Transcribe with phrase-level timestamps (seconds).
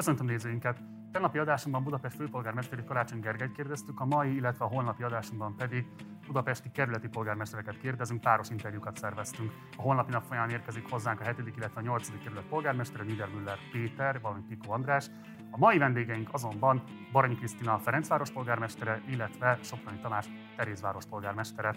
[0.00, 0.99] Köszöntöm nézőinket!
[1.12, 5.86] Tegnapi adásunkban Budapest főpolgármesteri Karácsony Gergelyt kérdeztük, a mai, illetve a holnapi adásunkban pedig
[6.26, 9.52] budapesti kerületi polgármestereket kérdezünk, páros interjúkat szerveztünk.
[9.76, 11.56] A holnapi nap folyamán érkezik hozzánk a 7.
[11.56, 12.22] illetve a 8.
[12.22, 15.10] kerület polgármestere, Niedermüller Péter, valamint Piko András.
[15.50, 16.82] A mai vendégeink azonban
[17.12, 21.74] Baranyi Krisztina Ferencváros polgármestere, illetve Soproni Tamás Terézváros polgármestere.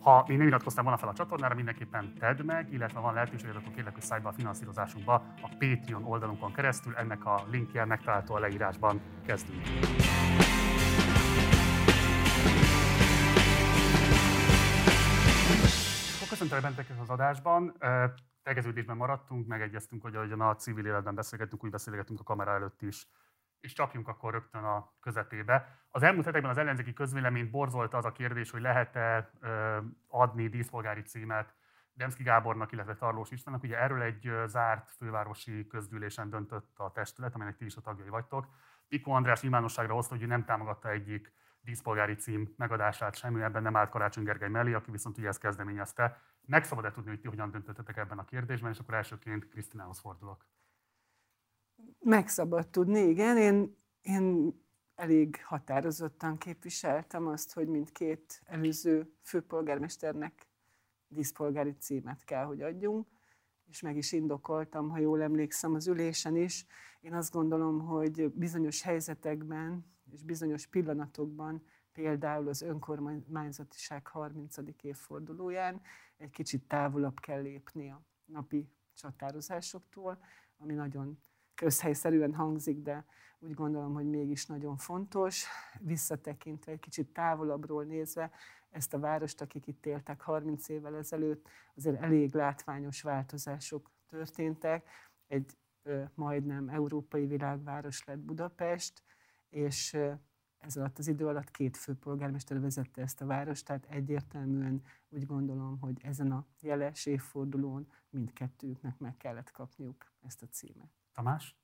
[0.00, 3.72] Ha még nem iratkoztál volna fel a csatornára, mindenképpen tedd meg, illetve van lehetőséged, akkor
[3.72, 6.94] kérlek, hogy szállj be a finanszírozásunkba a Patreon oldalunkon keresztül.
[6.94, 8.38] Ennek a linkje megtalálható a
[8.80, 9.00] leírásban.
[9.26, 9.62] Kezdünk!
[16.28, 17.76] Köszöntelek benneteket az adásban.
[18.42, 23.08] Tegeződésben maradtunk, megegyeztünk, hogy ahogyan a civil életben beszélgetünk, úgy beszélgetünk a kamera előtt is
[23.60, 25.80] és csapjunk akkor rögtön a közepébe.
[25.90, 29.30] Az elmúlt hetekben az ellenzéki közvéleményt borzolta az a kérdés, hogy lehet-e
[30.08, 31.54] adni díszpolgári címet
[31.96, 33.62] Demszki Gábornak, illetve Tarlós Istvánnak.
[33.62, 38.46] Ugye erről egy zárt fővárosi közgyűlésen döntött a testület, amelynek ti is a tagjai vagytok.
[38.88, 43.76] Piko András nyilvánosságra hozta, hogy ő nem támogatta egyik díszpolgári cím megadását semmi, ebben nem
[43.76, 46.20] állt Karácsony Gergely mellé, aki viszont ugye ezt kezdeményezte.
[46.40, 50.46] Meg szabad-e tudni, hogy ti hogyan döntöttetek ebben a kérdésben, és akkor elsőként Krisztinához fordulok.
[52.00, 53.36] Meg szabad tudni, igen.
[53.36, 54.54] Én, én
[54.94, 60.46] elég határozottan képviseltem azt, hogy mindkét előző főpolgármesternek
[61.08, 63.08] díszpolgári címet kell, hogy adjunk,
[63.66, 66.66] és meg is indokoltam, ha jól emlékszem az ülésen is.
[67.00, 74.56] Én azt gondolom, hogy bizonyos helyzetekben és bizonyos pillanatokban, például az önkormányzatiság 30.
[74.82, 75.80] évfordulóján
[76.16, 80.18] egy kicsit távolabb kell lépni a napi csatározásoktól,
[80.58, 81.18] ami nagyon
[81.54, 83.04] közhelyszerűen hangzik, de
[83.38, 85.46] úgy gondolom, hogy mégis nagyon fontos.
[85.80, 88.30] Visszatekintve, egy kicsit távolabbról nézve,
[88.76, 94.88] ezt a várost, akik itt éltek 30 évvel ezelőtt, azért elég látványos változások történtek.
[95.26, 99.02] Egy ö, majdnem európai világváros lett Budapest,
[99.48, 100.12] és ö,
[100.58, 105.78] ez alatt az idő alatt két főpolgármester vezette ezt a várost, tehát egyértelműen úgy gondolom,
[105.80, 110.90] hogy ezen a jeles évfordulón mindkettőjüknek meg kellett kapniuk ezt a címet.
[111.12, 111.56] Tamás?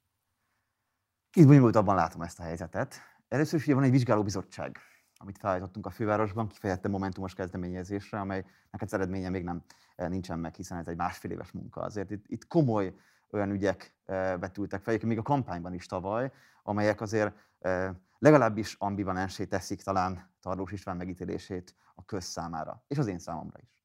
[1.30, 2.96] Kicsit bonyolultabban látom ezt a helyzetet.
[3.28, 4.78] Először is ugye van egy vizsgálóbizottság,
[5.22, 9.62] amit felállítottunk a fővárosban, kifejezetten momentumos kezdeményezésre, amelynek az eredménye még nem
[9.96, 11.80] eh, nincsen meg, hiszen ez egy másfél éves munka.
[11.80, 12.94] Azért itt, itt komoly
[13.30, 16.32] olyan ügyek eh, vetültek fel, még a kampányban is tavaly,
[16.62, 23.18] amelyek azért eh, legalábbis ambivalensé teszik talán Tarlós István megítélését a közszámára, és az én
[23.18, 23.80] számomra is.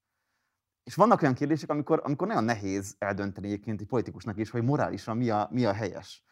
[0.83, 5.17] És vannak olyan kérdések, amikor, amikor nagyon nehéz eldönteni egyébként egy politikusnak is, hogy morálisan
[5.17, 6.25] mi a, mi a helyes.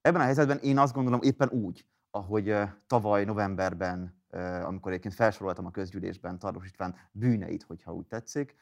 [0.00, 4.22] Ebben a helyzetben én azt gondolom éppen úgy, ahogy tavaly novemberben,
[4.64, 8.56] amikor egyébként felsoroltam a közgyűlésben Tarlós István bűneit, hogyha úgy tetszik,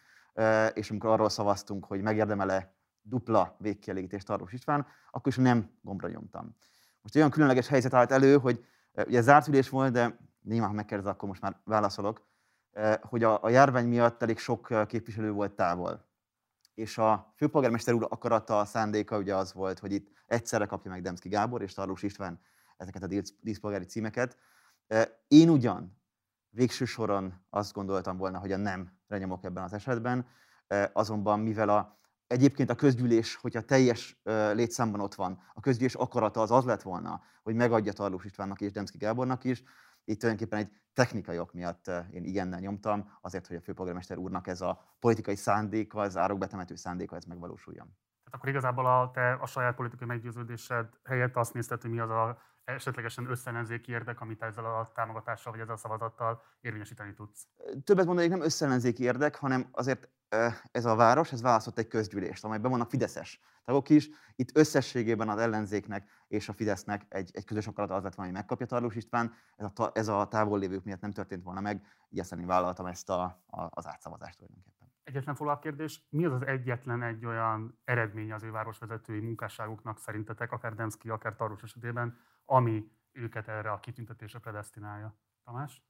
[0.75, 6.57] és amikor arról szavaztunk, hogy megérdemele dupla végkielégítést Tarlós István, akkor is nem gombra nyomtam.
[7.03, 8.65] Most olyan különleges helyzet állt elő, hogy
[9.07, 12.27] ugye zárt ülés volt, de némán, ha megkérdez, akkor most már válaszolok,
[13.01, 16.05] hogy a, a járvány miatt elég sok képviselő volt távol.
[16.75, 21.03] És a főpolgármester úr akarata, a szándéka ugye az volt, hogy itt egyszerre kapja meg
[21.03, 22.41] Demszki Gábor és Tarlós István
[22.77, 24.37] ezeket a díszpolgári címeket.
[25.29, 26.01] Én ugyan
[26.49, 30.27] végső soron azt gondoltam volna, hogy a nem renyomok ebben az esetben,
[30.93, 34.21] azonban mivel a, egyébként a közgyűlés, hogyha teljes
[34.53, 38.73] létszámban ott van, a közgyűlés akarata az az lett volna, hogy megadja Tarlós Istvánnak és
[38.73, 39.63] Demszki Gábornak is,
[40.05, 44.61] itt tulajdonképpen egy technikai ok miatt én igennel nyomtam, azért, hogy a főpolgármester úrnak ez
[44.61, 47.87] a politikai szándéka, az árokbetemető szándéka, ez megvalósuljon.
[47.87, 52.11] Tehát akkor igazából a, te a saját politikai meggyőződésed helyett azt nézted, hogy mi az
[52.11, 57.47] a esetlegesen összellenzéki érdek, amit ezzel a támogatással vagy ezzel a szavazattal érvényesíteni tudsz?
[57.85, 60.09] Többet mondanék, nem összellenzéki érdek, hanem azért
[60.73, 64.09] ez a város, ez választott egy közgyűlést, amelyben vannak fideszes tagok is.
[64.37, 68.41] Itt összességében az ellenzéknek és a Fidesznek egy, egy közös akarat az lett volna, hogy
[68.41, 69.35] megkapja Tarlós István.
[69.57, 73.23] Ez a, ez a távol lévők miatt nem történt volna meg, így vállaltam ezt a,
[73.47, 74.76] a, az átszavazást tulajdonképpen.
[75.07, 80.53] Egyetlen follow kérdés, mi az az egyetlen egy olyan eredmény az ő városvezetői munkásságuknak szerintetek,
[80.53, 85.17] akár Demszki, akár Tarlós esetében, ami őket erre a kitüntetésre predestinálja?
[85.45, 85.83] Tamás?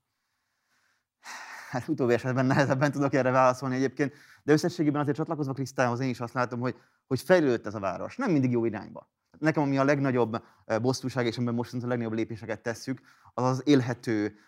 [1.69, 4.13] hát utóbbi esetben nehezebben tudok erre válaszolni egyébként,
[4.43, 6.75] de összességében azért csatlakozva Krisztához én is azt látom, hogy,
[7.07, 9.09] hogy fejlődött ez a város, nem mindig jó irányba.
[9.39, 13.01] Nekem ami a legnagyobb eh, bosszúság, és amiben most a legnagyobb lépéseket tesszük,
[13.33, 14.39] az az élhető,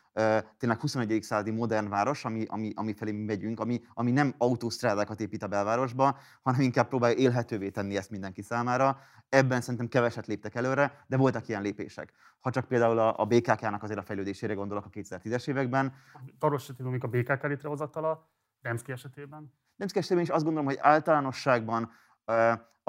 [0.58, 1.24] tényleg 21.
[1.24, 5.48] századi modern város, ami, ami, ami felé mi megyünk, ami, ami nem autósztrádákat épít a
[5.48, 9.00] belvárosba, hanem inkább próbálja élhetővé tenni ezt mindenki számára.
[9.30, 12.14] Ebben szerintem keveset léptek előre, de voltak ilyen lépések.
[12.40, 15.94] Ha csak például a, a BKK-nak azért a fejlődésére gondolok a 2010-es években.
[16.40, 18.30] Esetében, a BKK létrehozatala,
[18.62, 19.54] Demszki esetében?
[19.76, 21.92] Demszki esetében is azt gondolom, hogy általánosságban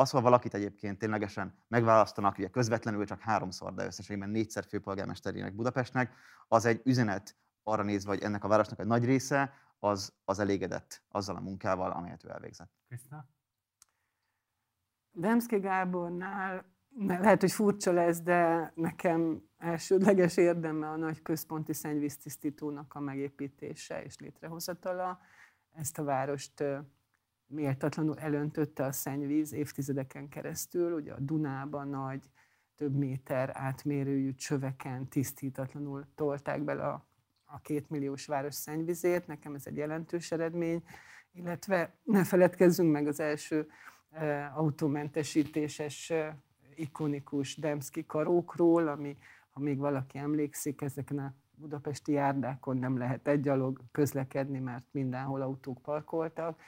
[0.01, 6.15] Az, ha valakit egyébként ténylegesen megválasztanak, ugye közvetlenül csak háromszor, de összességében négyszer főpolgármesterének Budapestnek,
[6.49, 11.03] az egy üzenet arra nézve, hogy ennek a városnak egy nagy része az, az elégedett
[11.09, 12.71] azzal a munkával, amelyet ő elvégzett.
[12.87, 13.27] Krisztina?
[15.11, 16.65] Demszki Gábornál
[17.07, 24.19] lehet, hogy furcsa lesz, de nekem elsődleges érdeme a nagy központi szennyvíztisztítónak a megépítése és
[24.19, 25.21] létrehozatala.
[25.73, 26.65] Ezt a várost
[27.51, 30.93] méltatlanul elöntötte a szennyvíz évtizedeken keresztül.
[30.93, 32.31] Ugye a Dunában nagy,
[32.77, 37.07] több méter átmérőjű csöveken tisztítatlanul tolták bele a,
[37.45, 39.27] a két milliós város szennyvizét.
[39.27, 40.83] Nekem ez egy jelentős eredmény,
[41.33, 43.69] illetve ne feledkezzünk meg az első
[44.11, 46.37] e, autómentesítéses e,
[46.75, 49.17] ikonikus Demszki karókról, ami,
[49.51, 55.83] ha még valaki emlékszik, ezeken a budapesti járdákon nem lehet egyalog közlekedni, mert mindenhol autók
[55.83, 56.61] parkoltak.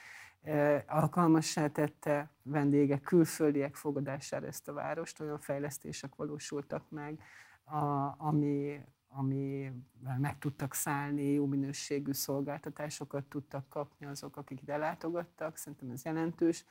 [0.87, 7.21] Alkalmassá tette vendégek, külföldiek fogadására ezt a várost, olyan fejlesztések valósultak meg,
[7.65, 9.73] a, ami, ami
[10.19, 16.65] meg tudtak szállni, jó minőségű szolgáltatásokat tudtak kapni azok, akik ide látogattak, szerintem ez jelentős.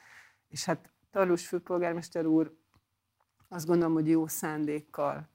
[0.48, 2.58] És hát Tarlós főpolgármester úr
[3.48, 5.30] azt gondolom, hogy jó szándékkal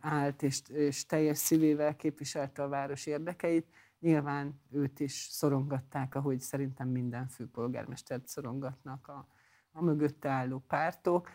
[0.00, 3.66] állt, és, és teljes szívével képviselte a város érdekeit.
[3.98, 9.28] Nyilván őt is szorongatták, ahogy szerintem minden főpolgármestert szorongatnak a,
[9.70, 11.28] a mögötte álló pártok,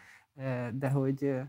[0.73, 1.41] de hogy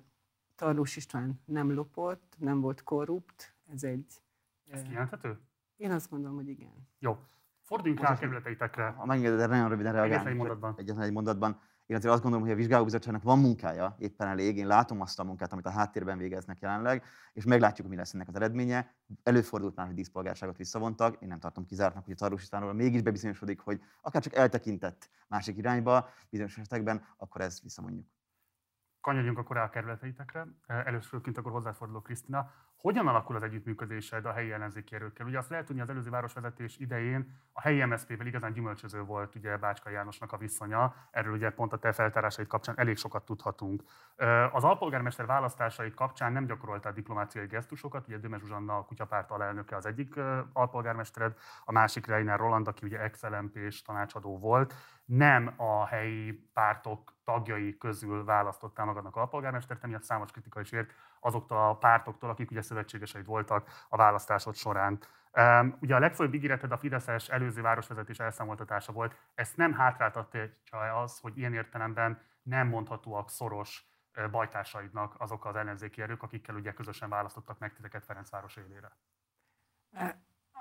[0.55, 4.23] Tarlós István nem lopott, nem volt korrupt, ez egy...
[4.71, 5.41] Ez kijelenthető?
[5.77, 6.89] Én azt gondolom, hogy igen.
[6.99, 7.19] Jó.
[7.61, 8.89] Forduljunk rá a kerületeitekre.
[8.89, 10.31] Ha megengeded, nagyon röviden reagálni.
[10.31, 10.75] egy mondatban.
[10.77, 14.57] Egyetlen egy mondatban én azért azt gondolom, hogy a vizsgálóbizottságnak van munkája éppen elég.
[14.57, 18.29] Én látom azt a munkát, amit a háttérben végeznek jelenleg, és meglátjuk, mi lesz ennek
[18.29, 18.95] az eredménye.
[19.23, 21.23] Előfordult már, hogy díszpolgárságot visszavontak.
[21.23, 25.57] Én nem tartom kizártnak, hogy a Tarlós Istvánról mégis bebizonyosodik, hogy akár csak eltekintett másik
[25.57, 28.07] irányba bizonyos esetekben, akkor ezt visszavonjuk.
[29.01, 30.47] Kanyarodjunk akkor rá a kerületeitekre.
[30.67, 32.51] Előszörként akkor hozzáforduló Krisztina.
[32.85, 35.27] Hogyan alakul az együttműködésed a helyi ellenzéki erőkkel?
[35.27, 39.57] Ugye azt lehet tudni, az előző városvezetés idején a helyi MSZP-vel igazán gyümölcsöző volt ugye
[39.57, 40.95] Bácska Jánosnak a viszonya.
[41.11, 43.83] Erről ugye pont a te feltárásait kapcsán elég sokat tudhatunk.
[44.53, 48.07] Az alpolgármester választásait kapcsán nem gyakorolta a diplomáciai gesztusokat.
[48.07, 50.15] Ugye Döme Zsuzsanna a kutyapárt alelnöke az egyik
[50.53, 53.25] alpolgármestered, a másik Reiner Roland, aki ugye ex
[53.85, 60.73] tanácsadó volt nem a helyi pártok tagjai közül választottál magadnak alpolgármestert, emiatt számos kritika is
[60.73, 64.99] ért azoktól a pártoktól, akik ugye szövetségeseid voltak a választásod során.
[65.33, 69.17] Um, ugye a legfőbb ígéreted a Fideszes előző városvezetés elszámoltatása volt.
[69.35, 73.87] Ezt nem hátráltatja az, hogy ilyen értelemben nem mondhatóak szoros
[74.31, 78.97] bajtársaidnak azok az ellenzéki erők, akikkel ugye közösen választottak meg titeket Ferencváros élére?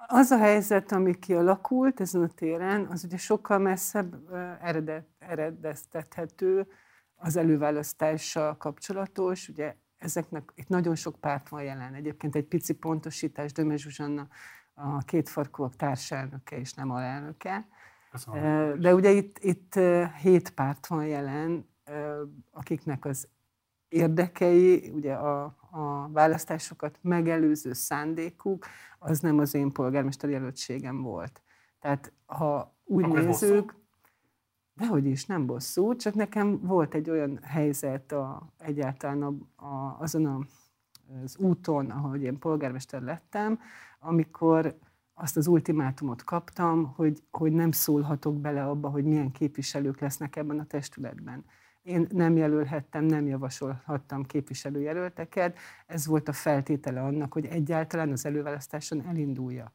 [0.08, 6.68] Az a helyzet, ami kialakult ezen a téren, az ugye sokkal messzebb eredet, eredeztethető
[7.16, 9.48] az előválasztással kapcsolatos.
[9.48, 11.94] Ugye ezeknek itt nagyon sok párt van jelen.
[11.94, 14.28] Egyébként egy pici pontosítás, Döme Zsuzsanna
[14.74, 17.68] a kétfarkúak társelnöke és nem alelnöke.
[18.12, 18.80] Köszönöm.
[18.80, 19.74] De ugye itt, itt
[20.22, 21.70] hét párt van jelen,
[22.52, 23.28] akiknek az
[23.94, 28.66] érdekei, ugye a, a választásokat megelőző szándékuk,
[29.00, 31.42] az nem az én polgármester jelöltségem volt.
[31.80, 33.76] Tehát ha úgy Akkor nézzük,
[34.74, 40.26] dehogy is, nem bosszú, csak nekem volt egy olyan helyzet a, egyáltalán a, a, azon
[40.26, 40.40] a,
[41.24, 43.60] az úton, ahogy én polgármester lettem,
[44.00, 44.78] amikor
[45.14, 50.60] azt az ultimátumot kaptam, hogy, hogy nem szólhatok bele abba, hogy milyen képviselők lesznek ebben
[50.60, 51.46] a testületben.
[51.84, 55.58] Én nem jelölhettem, nem javasolhattam képviselőjelölteket.
[55.88, 59.74] Ez volt a feltétele annak, hogy egyáltalán az előválasztáson elindulja.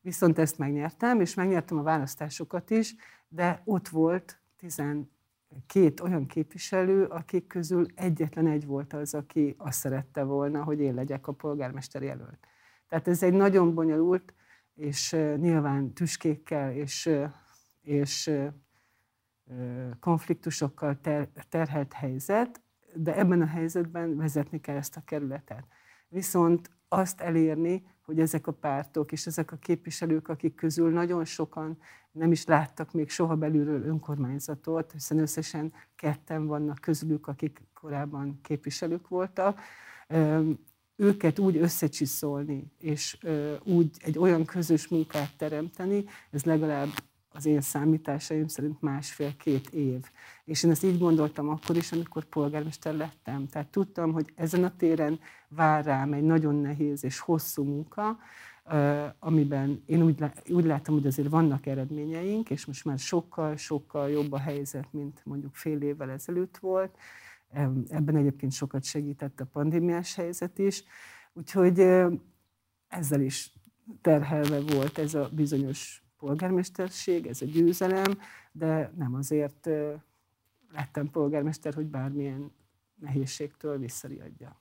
[0.00, 2.94] Viszont ezt megnyertem, és megnyertem a választásokat is,
[3.28, 10.22] de ott volt 12 olyan képviselő, akik közül egyetlen egy volt az, aki azt szerette
[10.22, 12.46] volna, hogy én legyek a polgármester jelölt.
[12.88, 14.34] Tehát ez egy nagyon bonyolult,
[14.74, 17.10] és nyilván tüskékkel és,
[17.82, 18.30] és
[20.00, 22.60] konfliktusokkal ter, terhelt helyzet,
[22.94, 25.64] de ebben a helyzetben vezetni kell ezt a kerületet.
[26.08, 31.78] Viszont azt elérni, hogy ezek a pártok és ezek a képviselők, akik közül nagyon sokan
[32.12, 39.08] nem is láttak még soha belülről önkormányzatot, hiszen összesen ketten vannak közülük, akik korábban képviselők
[39.08, 39.60] voltak,
[40.96, 43.18] őket úgy összecsiszolni, és
[43.64, 46.88] úgy egy olyan közös munkát teremteni, ez legalább
[47.36, 50.10] az én számításaim szerint másfél-két év.
[50.44, 53.46] És én ezt így gondoltam akkor is, amikor polgármester lettem.
[53.46, 58.18] Tehát tudtam, hogy ezen a téren vár rám egy nagyon nehéz és hosszú munka,
[59.18, 64.92] amiben én úgy, látom, hogy azért vannak eredményeink, és most már sokkal-sokkal jobb a helyzet,
[64.92, 66.96] mint mondjuk fél évvel ezelőtt volt.
[67.88, 70.84] Ebben egyébként sokat segített a pandémiás helyzet is.
[71.32, 71.80] Úgyhogy
[72.88, 73.52] ezzel is
[74.00, 78.18] terhelve volt ez a bizonyos polgármesterség, ez a győzelem,
[78.52, 79.68] de nem azért
[80.72, 82.52] lettem polgármester, hogy bármilyen
[82.94, 84.60] nehézségtől visszariadja.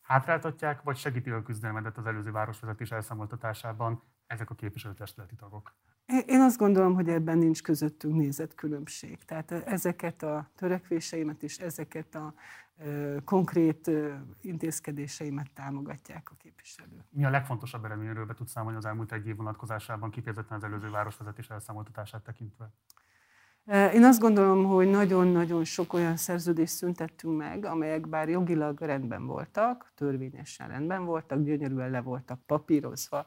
[0.00, 5.74] Hátráltatják, vagy segíti a küzdelmedet az előző városvezetés elszámoltatásában ezek a képviselőtestületi tagok?
[6.26, 9.24] Én azt gondolom, hogy ebben nincs közöttünk nézetkülönbség.
[9.24, 12.34] Tehát ezeket a törekvéseimet és ezeket a
[13.24, 13.90] konkrét
[14.40, 17.04] intézkedéseimet támogatják a képviselők.
[17.10, 20.90] Mi a legfontosabb eredményről be tudsz számolni az elmúlt egy év vonatkozásában, kifejezetten az előző
[20.90, 22.70] városvezetés elszámoltatását tekintve?
[23.94, 29.92] Én azt gondolom, hogy nagyon-nagyon sok olyan szerződést szüntettünk meg, amelyek bár jogilag rendben voltak,
[29.94, 33.26] törvényesen rendben voltak, gyönyörűen le voltak papírozva,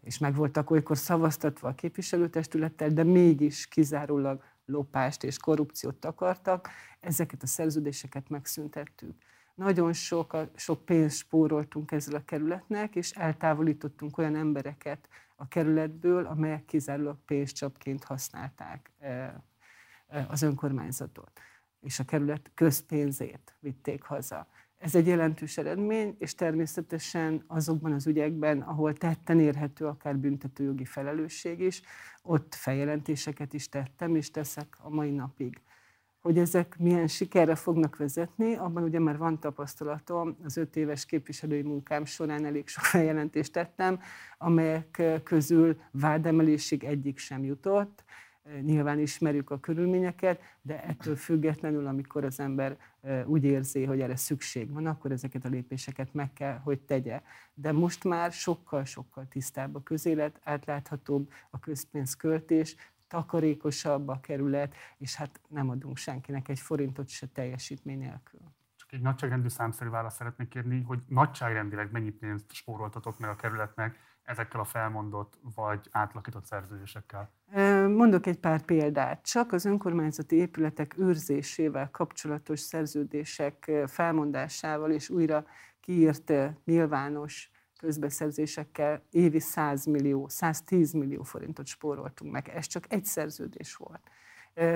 [0.00, 6.68] és meg voltak olykor szavaztatva a képviselőtestülettel, de mégis kizárólag lopást és korrupciót akartak,
[7.00, 9.14] ezeket a szerződéseket megszüntettük.
[9.54, 16.64] Nagyon sok, sok pénzt spóroltunk ezzel a kerületnek, és eltávolítottunk olyan embereket a kerületből, amelyek
[16.64, 18.90] kizárólag pénzcsapként használták
[20.28, 21.40] az önkormányzatot,
[21.80, 24.46] és a kerület közpénzét vitték haza.
[24.86, 31.60] Ez egy jelentős eredmény, és természetesen azokban az ügyekben, ahol tetten érhető akár büntetőjogi felelősség
[31.60, 31.82] is,
[32.22, 35.60] ott feljelentéseket is tettem, és teszek a mai napig.
[36.20, 41.62] Hogy ezek milyen sikerre fognak vezetni, abban ugye már van tapasztalatom, az öt éves képviselői
[41.62, 44.00] munkám során elég sok feljelentést tettem,
[44.38, 48.04] amelyek közül vádemelésig egyik sem jutott,
[48.60, 52.78] nyilván ismerjük a körülményeket, de ettől függetlenül, amikor az ember
[53.24, 57.22] úgy érzi, hogy erre szükség van, akkor ezeket a lépéseket meg kell, hogy tegye.
[57.54, 62.76] De most már sokkal-sokkal tisztább a közélet, átláthatóbb a közpénzköltés,
[63.08, 68.40] takarékosabb a kerület, és hát nem adunk senkinek egy forintot se teljesítmény nélkül.
[68.76, 73.98] Csak egy nagyságrendű számszerű választ szeretnék kérni, hogy nagyságrendileg mennyi pénzt spóroltatok meg a kerületnek
[74.22, 77.30] ezekkel a felmondott vagy átlakított szerződésekkel?
[77.88, 79.24] Mondok egy pár példát.
[79.24, 85.46] Csak az önkormányzati épületek őrzésével kapcsolatos szerződések felmondásával és újra
[85.80, 86.32] kiírt
[86.64, 92.48] nyilvános közbeszerzésekkel évi 100 millió, 110 millió forintot spóroltunk meg.
[92.48, 94.00] Ez csak egy szerződés volt.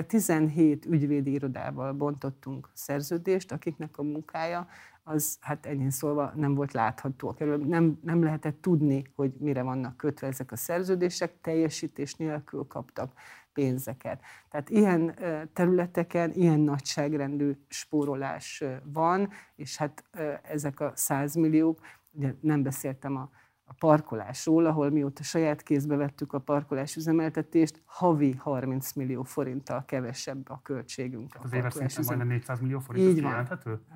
[0.07, 4.67] 17 ügyvédi irodával bontottunk szerződést, akiknek a munkája
[5.03, 7.35] az hát ennyi szólva nem volt látható.
[7.65, 13.13] Nem, nem lehetett tudni, hogy mire vannak kötve ezek a szerződések, teljesítés nélkül kaptak
[13.53, 14.21] pénzeket.
[14.49, 15.15] Tehát ilyen
[15.53, 20.03] területeken ilyen nagyságrendű spórolás van, és hát
[20.41, 21.79] ezek a 100 milliók,
[22.11, 23.29] ugye nem beszéltem a
[23.71, 30.49] a parkolásról, ahol mióta saját kézbe vettük a parkolás üzemeltetést, havi 30 millió forinttal kevesebb
[30.49, 31.35] a költségünk.
[31.43, 33.47] Az éves szinten majdnem 400 millió forint, Így van.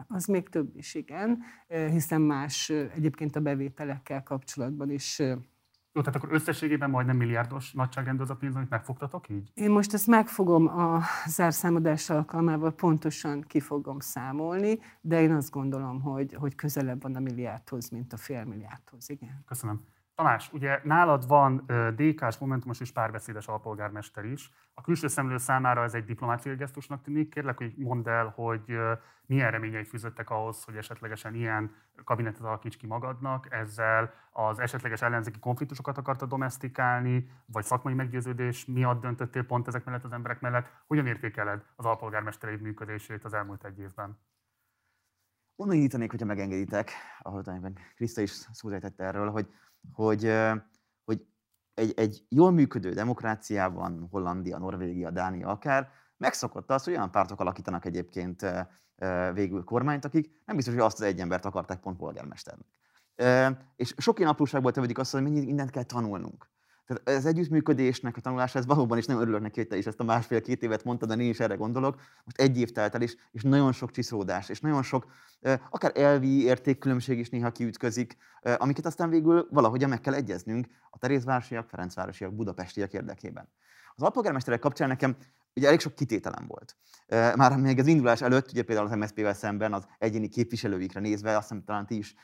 [0.08, 5.22] Az még több is, igen, hiszen más egyébként a bevételekkel kapcsolatban is
[5.96, 9.52] jó, tehát akkor összességében majdnem milliárdos nagyságrendű az a pénz, amit megfogtatok így?
[9.54, 16.02] Én most ezt megfogom a zárszámadás alkalmával, pontosan ki fogom számolni, de én azt gondolom,
[16.02, 19.10] hogy, hogy közelebb van a milliárdhoz, mint a fél milliárdhoz.
[19.10, 19.44] Igen.
[19.48, 19.82] Köszönöm.
[20.16, 24.52] Tamás, ugye nálad van DK-s, Momentumos és párbeszédes alpolgármester is.
[24.74, 27.30] A külső szemlő számára ez egy diplomáciai gesztusnak tűnik.
[27.30, 28.78] Kérlek, hogy mondd el, hogy
[29.26, 35.40] milyen reményei fűzöttek ahhoz, hogy esetlegesen ilyen kabinetet alakíts ki magadnak, ezzel az esetleges ellenzéki
[35.40, 40.72] konfliktusokat akarta domestikálni, vagy szakmai meggyőződés miatt döntöttél pont ezek mellett az emberek mellett.
[40.88, 44.20] Hogyan értékeled az alpolgármestereid működését az elmúlt egy évben?
[45.58, 46.92] Onnan nyítanék, hogyha megengeditek,
[47.22, 47.46] ahogy
[47.96, 49.48] Krista is szózejtette erről, hogy
[49.94, 50.34] hogy,
[51.04, 51.26] hogy
[51.74, 57.86] egy, egy jól működő demokráciában, Hollandia, Norvégia, Dánia akár, megszokott az, hogy olyan pártok alakítanak
[57.86, 58.46] egyébként
[59.34, 62.68] végül kormányt, akik nem biztos, hogy azt az egy embert akarták pont polgármesternek.
[63.76, 66.50] És sok ilyen apróságból tevődik azt, hogy mindent kell tanulnunk.
[66.86, 70.00] Tehát az együttműködésnek a tanulása, ez valóban is nem örülök neki, hogy te is ezt
[70.00, 71.96] a másfél-két évet mondtad, de én is erre gondolok.
[72.24, 75.06] Most egy év telt el, és, és nagyon sok csiszódás, és nagyon sok,
[75.70, 78.18] akár elvi értékkülönbség is néha kiütközik,
[78.58, 83.50] amiket aztán végül valahogyan meg kell egyeznünk a Terézvárosiak, Ferencvárosiak, budapestiek érdekében.
[83.96, 85.16] Az alpolgármesterek kapcsán nekem
[85.56, 86.76] ugye elég sok kitételem volt.
[87.36, 91.48] Már még az indulás előtt, ugye például az MSZP-vel szemben az egyéni képviselőikre nézve, azt
[91.48, 92.16] hiszem talán ti is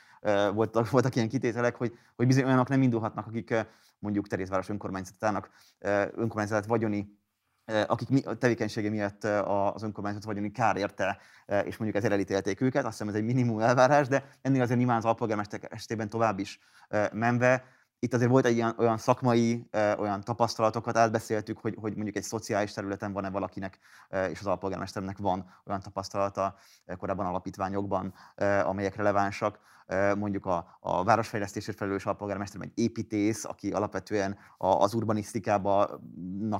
[0.54, 3.54] voltak, voltak ilyen kitételek, hogy, hogy bizony olyanok nem indulhatnak, akik
[4.02, 5.50] mondjuk Terézváros önkormányzatának
[6.14, 7.20] önkormányzat vagyoni
[7.86, 13.08] akik tevékenysége miatt az önkormányzat vagyoni kár érte, és mondjuk ezért elítélték őket, azt hiszem
[13.08, 16.58] ez egy minimum elvárás, de ennél azért nyilván az alpolgármester estében tovább is
[17.12, 17.64] menve
[18.02, 19.68] itt azért volt egy ilyen, olyan szakmai,
[19.98, 23.78] olyan tapasztalatokat átbeszéltük, hogy, hogy mondjuk egy szociális területen van-e valakinek,
[24.30, 26.54] és az alpolgármesternek van olyan tapasztalata
[26.98, 28.14] korábban alapítványokban,
[28.64, 29.58] amelyek relevánsak.
[30.16, 35.82] Mondjuk a, a városfejlesztésért felelős alpolgármester, vagy építész, aki alapvetően az urbanisztikában...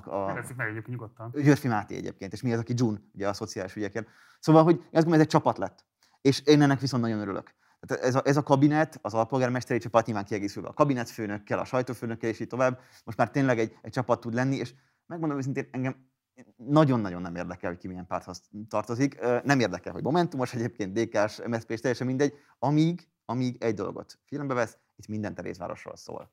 [0.04, 0.26] A...
[0.26, 1.30] Nevezzük meg egyébként nyugodtan.
[1.34, 4.06] Györfi Máté egyébként, és mi az, aki June, ugye a szociális ügyekért.
[4.40, 5.84] Szóval, hogy ezt ez egy csapat lett.
[6.20, 7.54] És én ennek viszont nagyon örülök.
[7.86, 12.30] Tehát ez a, ez a kabinet, az alpolgármesteri csapat nyilván kiegészülve a kabinetfőnökkel, a sajtófőnökkel
[12.30, 14.74] és így tovább, most már tényleg egy, egy csapat tud lenni, és
[15.06, 16.10] megmondom őszintén, engem
[16.56, 19.20] nagyon-nagyon nem érdekel, hogy ki milyen párthoz tartozik.
[19.44, 24.78] Nem érdekel, hogy Momentumos egyébként, DK-s, MSZP, teljesen mindegy, amíg, amíg egy dolgot figyelembe vesz,
[24.96, 26.30] itt minden Terézvárosról szól.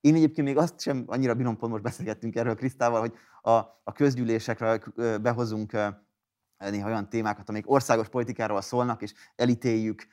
[0.00, 3.52] Én egyébként még azt sem annyira bírom, pont most beszélgettünk erről Krisztával, hogy a,
[3.84, 4.78] a közgyűlésekre
[5.18, 5.72] behozunk
[6.68, 10.06] néha olyan témákat, amik országos politikáról szólnak, és elítéljük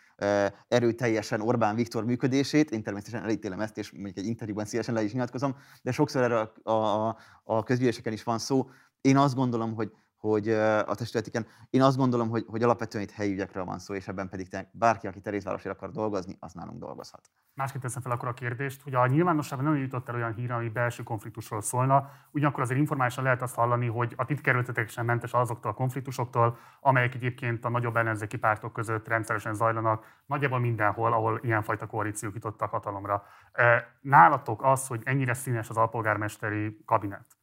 [0.67, 2.71] erőteljesen Orbán Viktor működését.
[2.71, 6.51] Én természetesen elítélem ezt, és mondjuk egy interjúban szívesen le is nyilatkozom, de sokszor erről
[6.63, 8.69] a, a, a közgyűléseken is van szó.
[9.01, 10.49] Én azt gondolom, hogy hogy
[10.85, 11.45] a testületiken.
[11.69, 14.69] Én azt gondolom, hogy, hogy alapvetően itt helyi ügyekről van szó, és ebben pedig te,
[14.71, 17.31] bárki, aki Terézvárosért akar dolgozni, az nálunk dolgozhat.
[17.53, 20.69] Másként teszem fel akkor a kérdést, hogy a nyilvánosságban nem jutott el olyan hír, ami
[20.69, 25.71] belső konfliktusról szólna, ugyanakkor azért informálisan lehet azt hallani, hogy a titkerültetek sem mentes azoktól
[25.71, 31.87] a konfliktusoktól, amelyek egyébként a nagyobb ellenzéki pártok között rendszeresen zajlanak, nagyjából mindenhol, ahol ilyenfajta
[31.87, 33.23] koalíciók jutottak hatalomra.
[34.01, 37.36] Nálatok az, hogy ennyire színes az alpolgármesteri kabinet,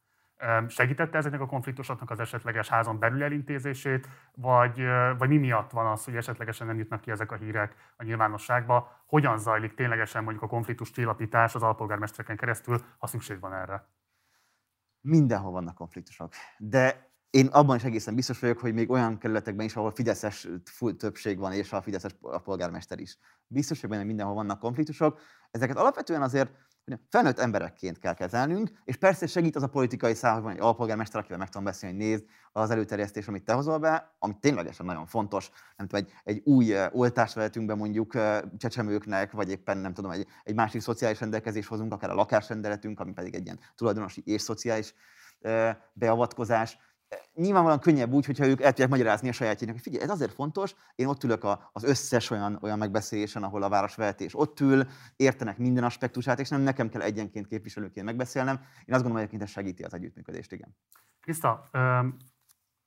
[0.67, 4.81] Segítette ezeknek a konfliktusoknak az esetleges házon belül elintézését, vagy,
[5.17, 9.03] vagy mi miatt van az, hogy esetlegesen nem jutnak ki ezek a hírek a nyilvánosságba?
[9.05, 13.87] Hogyan zajlik ténylegesen mondjuk a konfliktus csillapítás az alpolgármestereken keresztül, ha szükség van erre?
[15.01, 16.33] Mindenhol vannak konfliktusok.
[16.57, 20.47] De én abban is egészen biztos vagyok, hogy még olyan kerületekben is, ahol Fideszes
[20.97, 23.17] többség van, és a Fideszes a polgármester is.
[23.47, 25.19] Biztos, hogy benne mindenhol vannak konfliktusok.
[25.51, 26.51] Ezeket alapvetően azért
[27.09, 31.49] felnőtt emberekként kell kezelnünk, és persze segít az a politikai van egy alpolgármester, akivel meg
[31.49, 35.49] tudom beszélni, hogy nézd az előterjesztés, amit te hozol be, ami ténylegesen nagyon fontos.
[35.77, 38.13] Nem tudom, egy, egy új oltást vehetünk be mondjuk
[38.57, 43.13] csecsemőknek, vagy éppen nem tudom, egy, egy másik szociális rendelkezés hozunk, akár a lakásrendeletünk, ami
[43.13, 44.93] pedig egy ilyen tulajdonosi és szociális
[45.93, 46.77] beavatkozás
[47.33, 50.75] nyilvánvalóan könnyebb úgy, hogyha ők el tudják magyarázni a sajátjának, hogy figyelj, ez azért fontos,
[50.95, 55.83] én ott ülök az összes olyan, olyan megbeszélésen, ahol a városvezetés ott ül, értenek minden
[55.83, 58.55] aspektusát, és nem nekem kell egyenként képviselőként megbeszélnem.
[58.85, 60.75] Én azt gondolom, hogy ez segíti az együttműködést, igen.
[61.21, 61.63] Kriszta,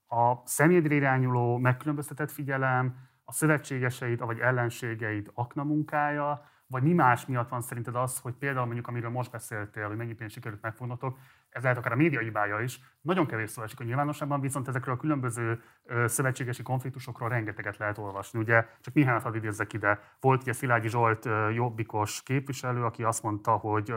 [0.07, 7.61] a személyedre irányuló megkülönböztetett figyelem, a szövetségeseid, vagy ellenségeid aknamunkája, vagy mi más miatt van
[7.61, 11.19] szerinted az, hogy például mondjuk, amiről most beszéltél, hogy mennyi pénzt sikerült megfognotok,
[11.51, 14.95] ez lehet akár a média hibája is, nagyon kevés szó esik a nyilvánosságban, viszont ezekről
[14.95, 15.63] a különböző
[16.07, 18.39] szövetségesi konfliktusokról rengeteget lehet olvasni.
[18.39, 20.01] Ugye, csak néhányat hadd idézzek ide.
[20.21, 23.95] Volt ugye Szilágyi Zsolt jobbikos képviselő, aki azt mondta, hogy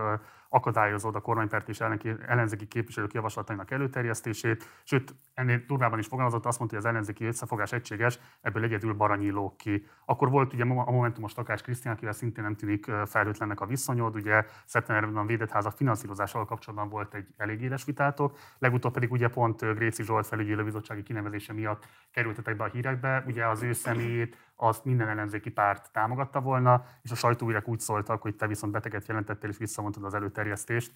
[0.53, 1.79] akadályozod a kormánypárt és
[2.27, 7.71] ellenzéki képviselők javaslatainak előterjesztését, sőt, ennél durvában is fogalmazott, azt mondta, hogy az ellenzéki összefogás
[7.71, 9.85] egységes, ebből egyedül Baranyi lóg ki.
[10.05, 14.45] Akkor volt ugye a Momentumos Takás Krisztián, akivel szintén nem tűnik felhőtlennek a viszonyod, ugye
[14.65, 19.59] szeptemberben a védett házak finanszírozásával kapcsolatban volt egy elég éles vitátok, legutóbb pedig ugye pont
[19.75, 25.07] Gréci Zsolt felügyelőbizottsági kinevezése miatt kerültetek be a hírekbe, ugye az ő személyét azt minden
[25.07, 29.57] ellenzéki párt támogatta volna, és a sajtóírek úgy szóltak, hogy te viszont beteget jelentettél és
[29.57, 30.91] visszamondtad az előterjesztést.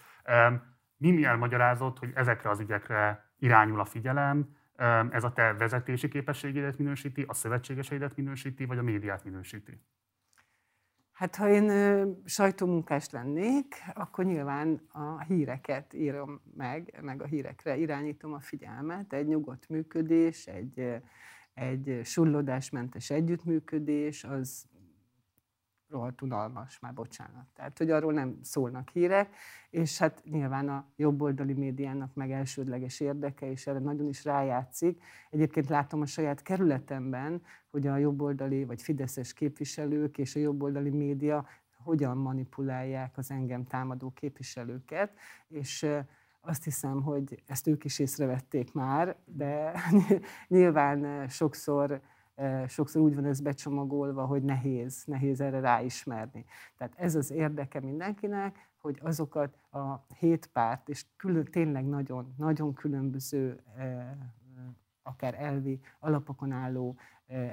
[0.97, 4.56] Mi mi elmagyarázott, hogy ezekre az ügyekre irányul a figyelem,
[5.10, 9.82] ez a te vezetési képességedet minősíti, a szövetségeseidet minősíti, vagy a médiát minősíti?
[11.12, 11.69] Hát ha én
[12.25, 19.13] sajtómunkás lennék, akkor nyilván a híreket írom meg, meg a hírekre irányítom a figyelmet.
[19.13, 21.01] Egy nyugodt működés, egy,
[21.56, 24.65] egy sullódásmentes együttműködés, az
[25.89, 27.46] rohadt unalmas, már bocsánat.
[27.54, 29.36] Tehát, hogy arról nem szólnak hírek,
[29.70, 35.04] és hát nyilván a jobboldali médiának meg elsődleges érdeke, és erre nagyon is rájátszik.
[35.30, 41.48] Egyébként látom a saját kerületemben, hogy a jobboldali vagy fideszes képviselők és a jobboldali média
[41.84, 45.12] hogyan manipulálják az engem támadó képviselőket,
[45.48, 45.88] és
[46.46, 49.72] azt hiszem, hogy ezt ők is észrevették már, de
[50.48, 52.02] nyilván sokszor
[52.68, 56.46] sokszor úgy van ez becsomagolva, hogy nehéz, nehéz erre ráismerni.
[56.78, 62.74] Tehát ez az érdeke mindenkinek, hogy azokat a hét párt, és külön, tényleg nagyon, nagyon
[62.74, 63.64] különböző,
[65.04, 66.96] akár elvi alapokon álló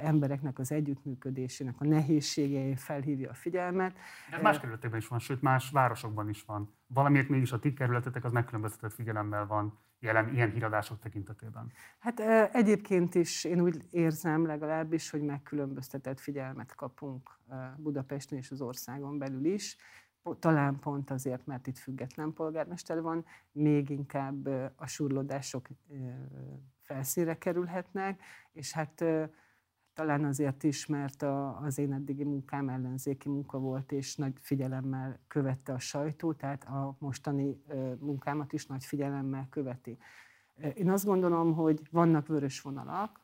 [0.03, 3.97] embereknek az együttműködésének a nehézségei felhívja a figyelmet.
[4.31, 6.75] Ez más kerületekben is van, sőt más városokban is van.
[6.87, 11.73] Valamiért mégis a ti kerületetek az megkülönböztetett figyelemmel van jelen ilyen híradások tekintetében?
[11.99, 12.21] Hát
[12.53, 17.39] egyébként is én úgy érzem legalábbis, hogy megkülönböztetett figyelmet kapunk
[17.77, 19.77] Budapesten és az országon belül is.
[20.39, 25.69] talán pont azért, mert itt független polgármester van, még inkább a surlódások
[26.81, 29.05] felszínre kerülhetnek, és hát
[29.95, 35.21] talán azért is, mert a, az én eddigi munkám ellenzéki munka volt, és nagy figyelemmel
[35.29, 37.63] követte a sajtó, tehát a mostani
[37.99, 39.99] munkámat is nagy figyelemmel követi.
[40.75, 43.21] Én azt gondolom, hogy vannak vörös vonalak,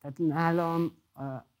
[0.00, 1.02] tehát nálam,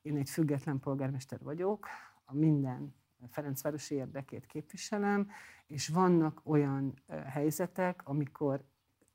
[0.02, 1.86] én egy független polgármester vagyok,
[2.24, 2.94] a minden
[3.28, 5.28] Ferencvárosi érdekét képviselem,
[5.66, 6.94] és vannak olyan
[7.26, 8.64] helyzetek, amikor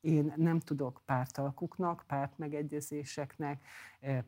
[0.06, 3.66] én nem tudok pártalkuknak, pártmegegyezéseknek,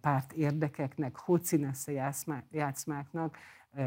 [0.01, 1.91] párt érdekeknek, hocinesze
[2.51, 3.37] játszmáknak,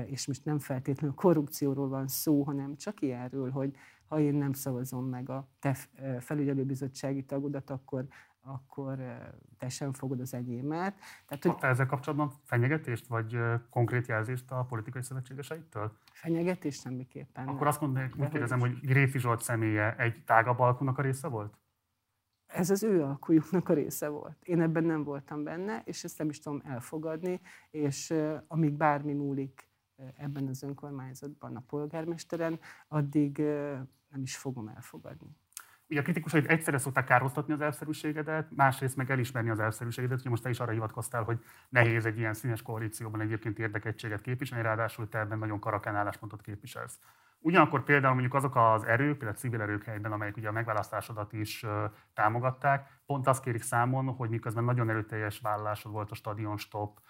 [0.07, 3.77] és most nem feltétlenül korrupcióról van szó, hanem csak ilyenről, hogy
[4.07, 5.77] ha én nem szavazom meg a te
[6.19, 8.07] felügyelőbizottsági tagodat, akkor
[8.43, 8.99] akkor
[9.59, 10.95] te sem fogod az enyémet.
[11.27, 11.71] Tehát, hogy...
[11.71, 13.39] ezzel kapcsolatban fenyegetést, vagy
[13.71, 15.93] konkrét jelzést a politikai szövetségeseittől?
[16.13, 17.49] Fenyegetést semmiképpen.
[17.49, 21.59] Akkor azt mondanék, úgy kérdezem, hogy Gréfi Zsolt személye egy tágabb alkunak a része volt?
[22.53, 24.37] Ez az ő alkujuknak a része volt.
[24.43, 28.15] Én ebben nem voltam benne, és ezt nem is tudom elfogadni, és
[28.47, 29.69] amíg bármi múlik
[30.17, 32.59] ebben az önkormányzatban a polgármesteren,
[32.89, 33.39] addig
[34.09, 35.37] nem is fogom elfogadni
[35.91, 40.21] ugye a kritikusai egyszerre szokták károztatni az elszerűségedet, másrészt meg elismerni az elszerűségedet.
[40.21, 44.65] Ugye most te is arra hivatkoztál, hogy nehéz egy ilyen színes koalícióban egyébként érdekegységet képviselni,
[44.65, 46.99] ráadásul te ebben nagyon karakán álláspontot képviselsz.
[47.43, 51.67] Ugyanakkor például mondjuk azok az erők, például civil erők helyben, amelyek ugye a megválasztásodat is
[52.15, 57.01] támogatták, pont azt kérik számon, hogy miközben nagyon erőteljes vállalásod volt a stadion stop,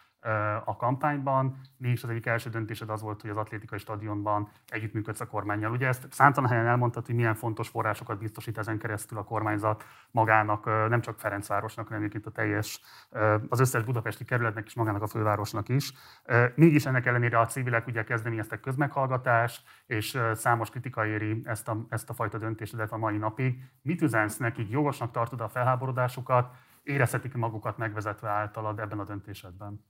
[0.65, 1.61] a kampányban.
[1.77, 5.73] Mégis az egyik első döntésed az volt, hogy az atlétikai stadionban együttműködsz a kormányjal.
[5.73, 10.65] Ugye ezt számtalan helyen elmondtad, hogy milyen fontos forrásokat biztosít ezen keresztül a kormányzat magának,
[10.65, 12.81] nem csak Ferencvárosnak, hanem egyébként a teljes,
[13.49, 15.93] az összes budapesti kerületnek és magának a fővárosnak is.
[16.55, 22.11] Mégis ennek ellenére a civilek ugye kezdeményeztek közmeghallgatást, és számos kritika éri ezt a, ezt
[22.11, 23.63] a fajta döntésedet a mai napig.
[23.83, 24.71] Mit üzensz nekik?
[24.71, 26.55] Jogosnak tartod a felháborodásukat?
[26.83, 29.85] Érezhetik magukat megvezetve általad ebben a döntésedben?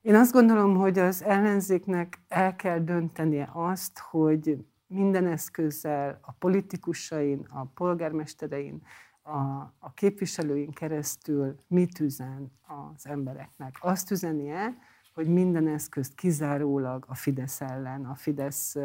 [0.00, 7.46] Én azt gondolom, hogy az ellenzéknek el kell döntenie azt, hogy minden eszközzel, a politikusain,
[7.50, 8.82] a polgármesterein,
[9.22, 9.38] a,
[9.78, 13.76] a képviselőin keresztül mit üzen az embereknek.
[13.80, 14.76] Azt üzenie,
[15.14, 18.76] hogy minden eszközt kizárólag a Fidesz ellen, a Fidesz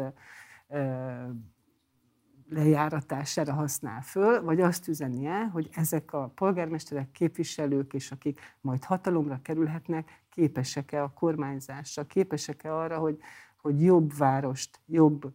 [2.54, 9.40] lejáratására használ föl, vagy azt üzenie, hogy ezek a polgármesterek, képviselők, és akik majd hatalomra
[9.42, 13.18] kerülhetnek, képesek-e a kormányzásra, képesek-e arra, hogy,
[13.60, 15.32] hogy jobb várost, jobb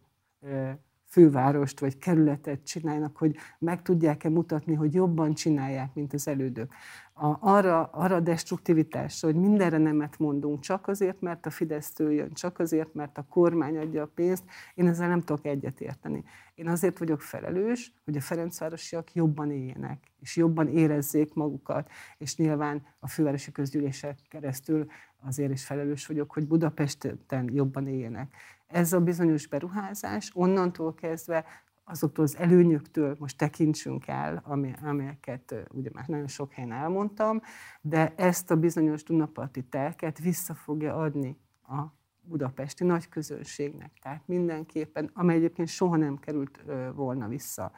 [1.10, 6.72] fővárost vagy kerületet csinálnak, hogy meg tudják-e mutatni, hogy jobban csinálják, mint az elődök.
[7.12, 12.32] A, arra, arra a destruktivitásra, hogy mindenre nemet mondunk, csak azért, mert a fidesz jön,
[12.32, 14.44] csak azért, mert a kormány adja a pénzt,
[14.74, 16.24] én ezzel nem tudok egyetérteni.
[16.54, 22.82] Én azért vagyok felelős, hogy a Ferencvárosiak jobban éljenek, és jobban érezzék magukat, és nyilván
[22.98, 24.86] a fővárosi közgyűlések keresztül
[25.22, 28.34] azért is felelős vagyok, hogy Budapesten jobban éljenek
[28.70, 31.44] ez a bizonyos beruházás onnantól kezdve
[31.84, 34.42] azoktól az előnyöktől most tekintsünk el,
[34.82, 37.40] amelyeket ugye már nagyon sok helyen elmondtam,
[37.80, 41.82] de ezt a bizonyos Dunaparti telket vissza fogja adni a
[42.22, 43.92] budapesti nagy közönségnek.
[44.02, 47.72] Tehát mindenképpen, amely egyébként soha nem került volna vissza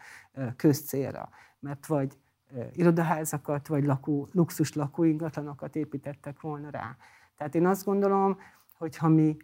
[0.57, 1.29] közcélra,
[1.59, 2.19] mert vagy
[2.73, 6.97] irodaházakat, vagy lakó, luxus lakóingatlanokat építettek volna rá.
[7.37, 8.39] Tehát én azt gondolom,
[8.83, 9.37] hogyha mi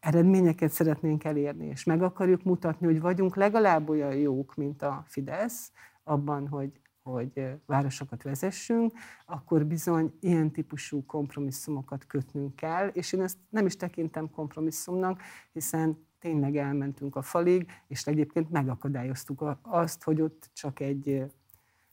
[0.00, 5.72] eredményeket szeretnénk elérni, és meg akarjuk mutatni, hogy vagyunk legalább olyan jók, mint a Fidesz,
[6.02, 8.92] abban, hogy, hogy városokat vezessünk,
[9.26, 15.20] akkor bizony ilyen típusú kompromisszumokat kötnünk kell, és én ezt nem is tekintem kompromisszumnak,
[15.52, 21.24] hiszen tényleg elmentünk a falig, és egyébként megakadályoztuk azt, hogy ott csak egy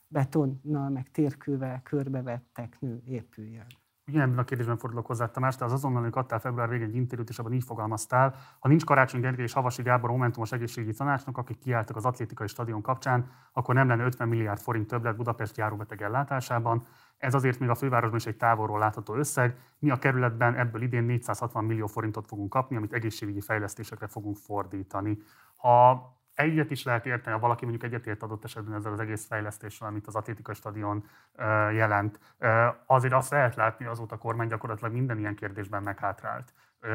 [0.07, 3.67] betonnal, meg térkővel körbevett teknő épüljön
[4.11, 7.39] ugyanebben a kérdésben fordulok hozzá, Tamás, te az azonnal, adtál február végén egy interjút, és
[7.39, 11.95] abban így fogalmaztál, ha nincs Karácsony Gergely és Havasi Gábor Momentumos egészségügyi tanácsnak, akik kiálltak
[11.95, 16.83] az atlétikai stadion kapcsán, akkor nem lenne 50 milliárd forint többlet Budapest járóbeteg ellátásában.
[17.17, 19.57] Ez azért még a fővárosban is egy távolról látható összeg.
[19.79, 25.17] Mi a kerületben ebből idén 460 millió forintot fogunk kapni, amit egészségügyi fejlesztésekre fogunk fordítani.
[25.55, 26.09] Ha
[26.41, 30.07] egyet is lehet érteni, ha valaki mondjuk egyetért adott esetben ezzel az egész fejlesztéssel, amit
[30.07, 31.07] az atlétikai stadion
[31.71, 32.19] jelent.
[32.85, 36.53] Azért azt lehet látni, azóta a kormány gyakorlatilag minden ilyen kérdésben meghátrált.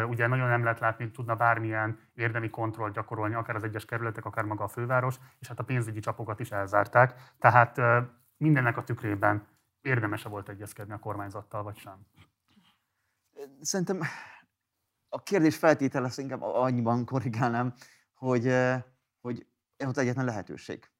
[0.09, 4.25] Ugye nagyon nem lehet látni, hogy tudna bármilyen érdemi kontrollt gyakorolni, akár az egyes kerületek,
[4.25, 7.15] akár maga a főváros, és hát a pénzügyi csapokat is elzárták.
[7.39, 7.81] Tehát
[8.37, 9.47] mindennek a tükrében
[9.81, 12.07] érdemese volt egyezkedni a kormányzattal, vagy sem?
[13.61, 14.01] Szerintem
[15.09, 17.75] a kérdés feltétele inkább annyiban korrigálnám,
[18.15, 18.45] hogy,
[19.79, 20.91] hogy ott egyetlen lehetőség.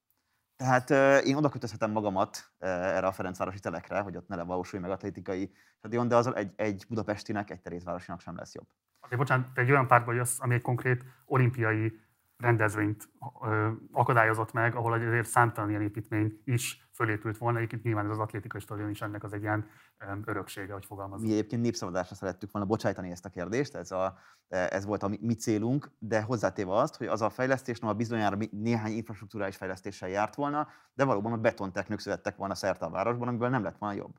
[0.55, 0.89] Tehát
[1.25, 6.07] én oda kötözhetem magamat erre a Ferencvárosi telekre, hogy ott ne levalósulj meg atlétikai stadion,
[6.07, 8.67] de az egy, egy budapestinek, egy Terézvárosinak sem lesz jobb.
[8.99, 11.99] Azért bocsánat, te egy olyan pártból jössz, ami egy konkrét olimpiai
[12.37, 13.09] rendezvényt
[13.41, 17.57] ö, akadályozott meg, ahol azért számtalan ilyen építmény is fölépült volna.
[17.57, 19.69] Egyébként nyilván az atlétikai stadion is ennek az egy ilyen
[20.25, 21.29] öröksége, hogy fogalmazunk.
[21.29, 25.33] Mi egyébként népszavazásra szerettük volna bocsájtani ezt a kérdést, ez, a, ez volt a mi
[25.33, 30.67] célunk, de hozzátéve azt, hogy az a fejlesztés a bizonyára néhány infrastruktúrális fejlesztéssel járt volna,
[30.93, 34.15] de valóban a betonteknők születtek volna szerte a városban, amiből nem lett volna jobb.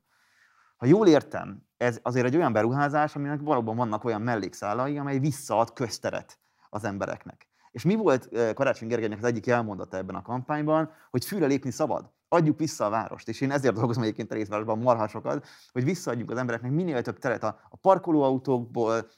[0.77, 5.73] Ha jól értem, ez azért egy olyan beruházás, aminek valóban vannak olyan mellékszálai, amely visszaad
[5.73, 6.39] közteret
[6.71, 7.49] az embereknek.
[7.71, 12.11] És mi volt Karácsony Gergelynek az egyik elmondata ebben a kampányban, hogy fűre lépni szabad.
[12.29, 13.29] Adjuk vissza a várost.
[13.29, 17.19] És én ezért dolgozom egyébként a részvárosban marha sokat, hogy visszaadjuk az embereknek minél több
[17.19, 19.11] teret a, a parkolóautókból,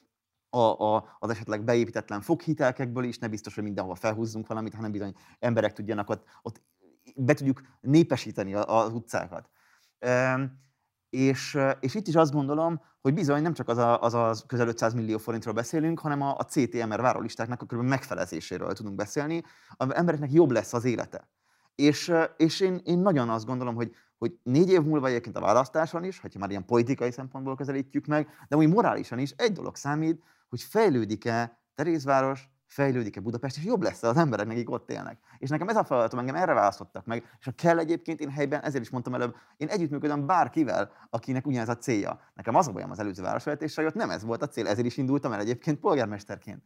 [0.49, 5.15] a, a, az esetleg beépítetlen foghitelkekből is, ne biztos, hogy mindenhol felhúzzunk valamit, hanem bizony
[5.39, 6.61] emberek tudjanak ott, ott
[7.15, 9.49] be tudjuk népesíteni az utcákat.
[11.09, 14.67] És, és itt is azt gondolom, hogy bizony nem csak az a, az a közel
[14.67, 17.81] 500 millió forintról beszélünk, hanem a, a CTMR várólistáknak a kb.
[17.81, 19.43] megfelezéséről tudunk beszélni.
[19.69, 21.29] Az embereknek jobb lesz az élete.
[21.75, 26.03] És, és én, én nagyon azt gondolom, hogy, hogy négy év múlva egyébként a választáson
[26.03, 30.23] is, hogyha már ilyen politikai szempontból közelítjük meg, de úgy morálisan is egy dolog számít,
[30.49, 35.19] hogy fejlődik-e Terézváros, fejlődik-e Budapest, és jobb lesz az emberek, akik ott élnek.
[35.37, 38.61] És nekem ez a feladatom, engem erre választottak meg, és ha kell egyébként, én helyben,
[38.61, 42.19] ezért is mondtam előbb, én együttműködöm bárkivel, akinek ugyanez a célja.
[42.33, 44.85] Nekem az a bajom az előző városvezetéssel, hogy ott nem ez volt a cél, ezért
[44.85, 46.63] is indultam el egyébként polgármesterként.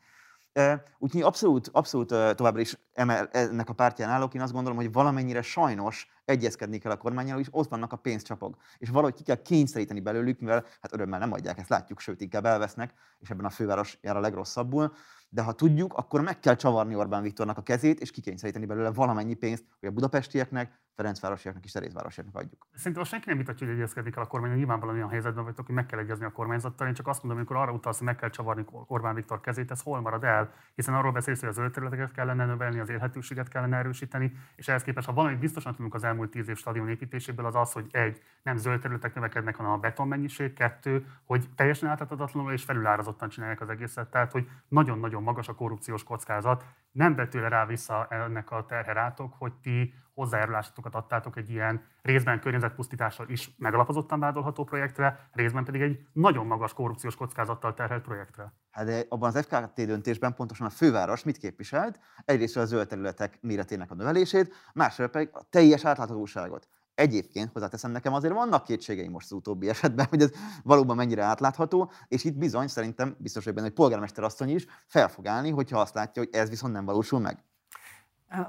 [0.97, 4.33] Úgyhogy abszolút, abszolút továbbra is emel, ennek a pártján állok.
[4.33, 8.57] Én azt gondolom, hogy valamennyire sajnos egyezkedni kell a kormányjal, és ott vannak a pénzcsapok.
[8.77, 12.45] És valahogy ki kell kényszeríteni belőlük, mivel hát örömmel nem adják, ezt látjuk, sőt inkább
[12.45, 14.93] elvesznek, és ebben a főváros jár a legrosszabbul
[15.36, 19.34] de ha tudjuk, akkor meg kell csavarni Orbán Viktornak a kezét, és kikényszeríteni belőle valamennyi
[19.34, 22.67] pénzt, hogy a budapestieknek, Ferencvárosiaknak és Terézvárosiaknak adjuk.
[22.74, 25.76] Szerintem most senki nem vitatja, hogy egyezkedni kell a kormány, nyilvánvalóan olyan helyzetben vagytok, hogy
[25.76, 26.88] meg kell egyezni a kormányzattal.
[26.88, 29.82] Én csak azt mondom, amikor arra utalsz, hogy meg kell csavarni Orbán Viktor kezét, ez
[29.82, 30.54] hol marad el?
[30.76, 34.84] Hiszen arról beszélsz, hogy az zöld területeket kellene növelni, az élhetőséget kellene erősíteni, és ehhez
[34.84, 38.21] képest, ha valamit biztosan tudunk az elmúlt tíz év stadion építéséből, az az, hogy egy,
[38.43, 43.69] nem zöld területek növekednek, hanem a betonmennyiség, kettő, hogy teljesen átláthatatlanul és felülárazottan csinálják az
[43.69, 44.10] egészet.
[44.10, 46.65] Tehát, hogy nagyon-nagyon magas a korrupciós kockázat.
[46.91, 53.29] Nem vetőle rá vissza ennek a terherátok, hogy ti hozzájárulásokat adtátok egy ilyen részben környezetpusztítással
[53.29, 58.53] is megalapozottan vádolható projektre, részben pedig egy nagyon magas korrupciós kockázattal terhelt projektre.
[58.71, 61.99] Hát de abban az FKT döntésben pontosan a főváros mit képviselt?
[62.25, 66.67] Egyrészt a zöld területek méretének a növelését, másrészt pedig a teljes átláthatóságot.
[66.95, 70.31] Egyébként hozzáteszem, nekem azért vannak kétségeim most az utóbbi esetben, hogy ez
[70.63, 75.08] valóban mennyire átlátható, és itt bizony szerintem biztos, hogy benne, hogy polgármester asszony is fel
[75.08, 77.43] fog állni, hogyha azt látja, hogy ez viszont nem valósul meg.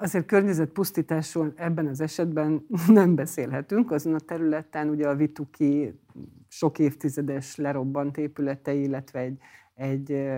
[0.00, 3.90] Azért környezetpusztításról ebben az esetben nem beszélhetünk.
[3.90, 6.00] Azon a területen ugye a Vituki
[6.48, 9.38] sok évtizedes lerobbant épületei, illetve egy,
[9.74, 10.28] egy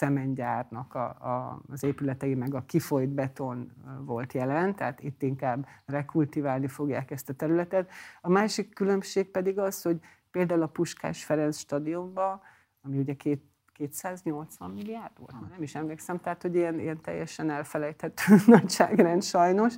[0.00, 3.72] cementgyárnak a, a, az épületei, meg a kifolyt beton
[4.04, 7.90] volt jelen, tehát itt inkább rekultiválni fogják ezt a területet.
[8.20, 9.98] A másik különbség pedig az, hogy
[10.30, 12.40] például a Puskás Ferenc stadionban,
[12.82, 18.34] ami ugye két 280 milliárd volt, nem is emlékszem, tehát hogy ilyen, ilyen teljesen elfelejthető
[18.56, 19.74] nagyságrend sajnos.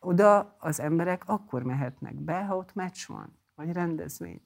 [0.00, 4.40] Oda az emberek akkor mehetnek be, ha ott meccs van, vagy rendezvény.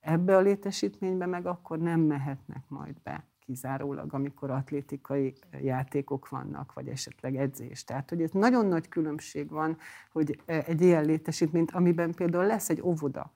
[0.00, 6.88] Ebbe a létesítménybe meg akkor nem mehetnek majd be kizárólag, amikor atlétikai játékok vannak, vagy
[6.88, 7.84] esetleg edzés.
[7.84, 9.76] Tehát, hogy ez nagyon nagy különbség van,
[10.12, 13.32] hogy egy ilyen létesítményt, amiben például lesz egy óvoda,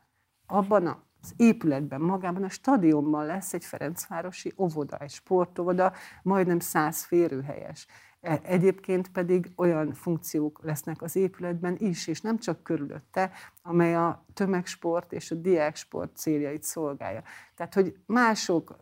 [0.47, 7.05] abban a az épületben, magában a stadionban lesz egy Ferencvárosi óvoda, egy sportovoda, majdnem száz
[7.05, 7.87] férőhelyes.
[8.25, 13.31] E, egyébként pedig olyan funkciók lesznek az épületben is, és nem csak körülötte,
[13.63, 17.23] amely a tömegsport és a diáksport céljait szolgálja.
[17.55, 18.77] Tehát, hogy mások,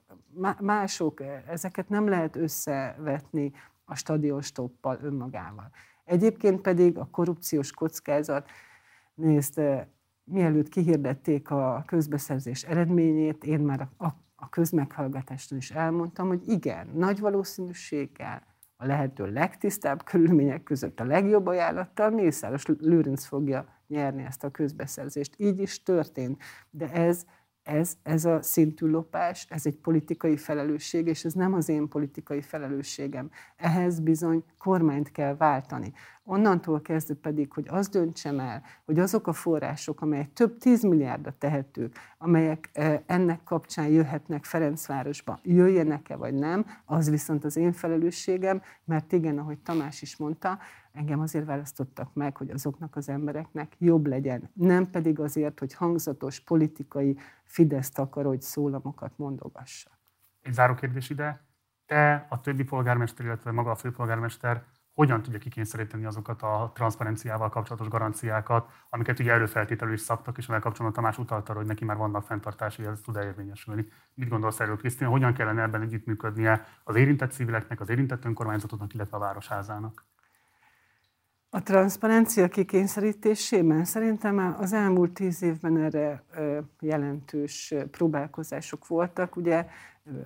[0.60, 3.52] mások e, ezeket nem lehet összevetni
[3.84, 5.70] a stadion stoppal önmagával.
[6.04, 8.50] Egyébként pedig a korrupciós kockázat,
[9.14, 9.88] nézd, e,
[10.24, 17.20] mielőtt kihirdették a közbeszerzés eredményét, én már a, a közmeghallgatáson is elmondtam, hogy igen, nagy
[17.20, 18.50] valószínűséggel
[18.82, 25.34] a lehető legtisztább körülmények között a legjobb ajánlattal Mészáros Lőrinc fogja nyerni ezt a közbeszerzést.
[25.36, 27.24] Így is történt, de ez
[27.62, 32.40] ez, ez a szintű lopás, ez egy politikai felelősség, és ez nem az én politikai
[32.40, 33.30] felelősségem.
[33.56, 35.92] Ehhez bizony kormányt kell váltani.
[36.24, 41.96] Onnantól kezdve pedig, hogy az döntsem el, hogy azok a források, amelyek több tízmilliárdra tehetők,
[42.18, 49.12] amelyek e, ennek kapcsán jöhetnek Ferencvárosba, jöjjenek-e vagy nem, az viszont az én felelősségem, mert
[49.12, 50.58] igen, ahogy Tamás is mondta,
[50.92, 56.40] engem azért választottak meg, hogy azoknak az embereknek jobb legyen, nem pedig azért, hogy hangzatos
[56.40, 59.90] politikai Fidesz takarodj szólamokat mondogassa.
[60.42, 61.40] Egy záró kérdés ide.
[61.86, 67.88] Te, a többi polgármester, illetve maga a főpolgármester hogyan tudja kikényszeríteni azokat a transzparenciával kapcsolatos
[67.88, 72.24] garanciákat, amiket ugye előfeltételül is szabtak, és amelyek kapcsolatban Tamás utalta, hogy neki már vannak
[72.24, 73.86] fenntartásai, ez tud érvényesülni.
[74.14, 75.10] Mit gondolsz erről, Krisztina?
[75.10, 80.04] Hogyan kellene ebben együttműködnie az érintett civileknek, az érintett önkormányzatoknak, illetve a városházának?
[81.50, 86.24] A transzparencia kikényszerítésében szerintem az elmúlt tíz évben erre
[86.80, 89.36] jelentős próbálkozások voltak.
[89.36, 89.66] Ugye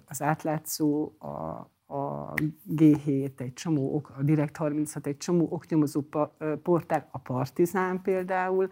[0.07, 2.35] az átlátszó, a, a
[2.69, 6.03] G7, egy csomó, a Direkt 36, egy csomó oknyomozó
[6.63, 8.71] portál, a Partizán például,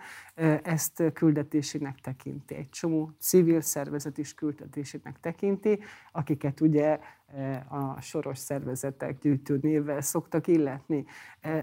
[0.62, 2.55] ezt küldetésének tekinti.
[2.55, 5.79] Egy csomó civil szervezet is küldetésének tekinti,
[6.12, 6.98] akiket ugye
[7.68, 11.05] a soros szervezetek gyűjtő névvel szoktak illetni.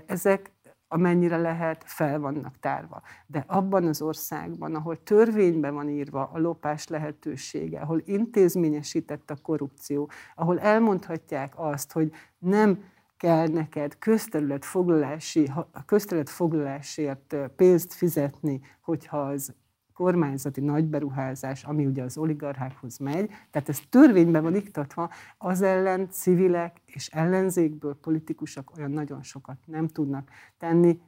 [0.05, 0.51] Ezek
[0.91, 3.01] amennyire lehet, fel vannak tárva.
[3.27, 10.09] De abban az országban, ahol törvényben van írva a lopás lehetősége, ahol intézményesített a korrupció,
[10.35, 12.83] ahol elmondhatják azt, hogy nem
[13.17, 15.51] kell neked közterületfoglalási,
[15.85, 19.53] közterületfoglalásért pénzt fizetni, hogyha az
[20.01, 26.81] kormányzati nagyberuházás, ami ugye az oligarchákhoz megy, tehát ez törvényben van iktatva, az ellen civilek
[26.85, 31.01] és ellenzékből politikusok olyan nagyon sokat nem tudnak tenni.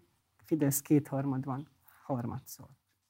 [0.45, 1.67] Fidesz kétharmad van,
[2.03, 2.65] harmadszor.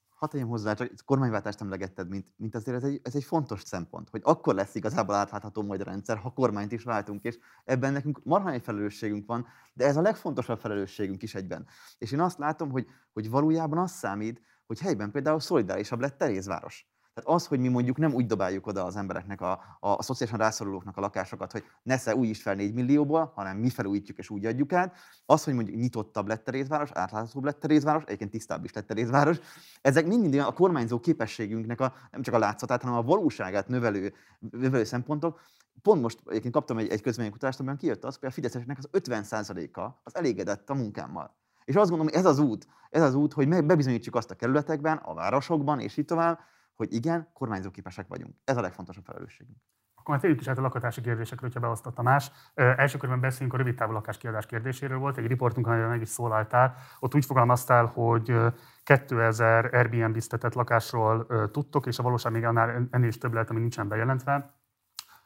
[0.09, 4.09] Hadd tegyem hozzá, hogy kormányváltást emlegetted, mint, mint azért ez egy, ez egy fontos szempont,
[4.09, 8.23] hogy akkor lesz igazából átlátható majd a rendszer, ha kormányt is váltunk, és ebben nekünk
[8.23, 11.65] marhány felelősségünk van, de ez a legfontosabb felelősségünk is egyben.
[11.97, 16.87] És én azt látom, hogy, hogy valójában az számít, hogy helyben például szolidárisabb lett Terézváros.
[17.13, 20.39] Tehát az, hogy mi mondjuk nem úgy dobáljuk oda az embereknek, a, a, a szociálisan
[20.39, 24.45] rászorulóknak a lakásokat, hogy nesze új is fel 4 millióból, hanem mi felújítjuk és úgy
[24.45, 24.95] adjuk át.
[25.25, 29.37] Az, hogy mondjuk nyitottabb lett Terézváros, átláthatóbb lett Terézváros, egyébként tisztább is lett Terézváros.
[29.81, 34.83] Ezek mind a kormányzó képességünknek a, nem csak a látszatát, hanem a valóságát növelő, növelő
[34.83, 35.41] szempontok.
[35.81, 39.81] Pont most egyébként kaptam egy, egy közvénykutatást, amiben kijött az, hogy a Fideszeseknek az 50%-a
[40.03, 41.35] az elégedett a munkámmal.
[41.65, 44.97] És azt gondolom, hogy ez az út, ez az út, hogy bebizonyítsuk azt a kerületekben,
[44.97, 46.39] a városokban, és így tovább,
[46.73, 48.35] hogy igen, kormányzóképesek vagyunk.
[48.43, 49.57] Ez a legfontosabb felelősségünk.
[49.95, 52.31] Akkor már térjük is át a lakatási kérdésekről, hogyha beosztott Tamás.
[52.53, 54.97] Első körben beszélünk a rövid távú lakáskiadás kérdéséről.
[54.97, 56.75] Volt egy riportunk, amelyen meg is szólaltál.
[56.99, 58.35] Ott úgy fogalmaztál, hogy
[58.83, 63.87] 2000 Airbnb-ztetett lakásról tudtok, és a valóság még annál ennél is több lehet, ami nincsen
[63.87, 64.53] bejelentve.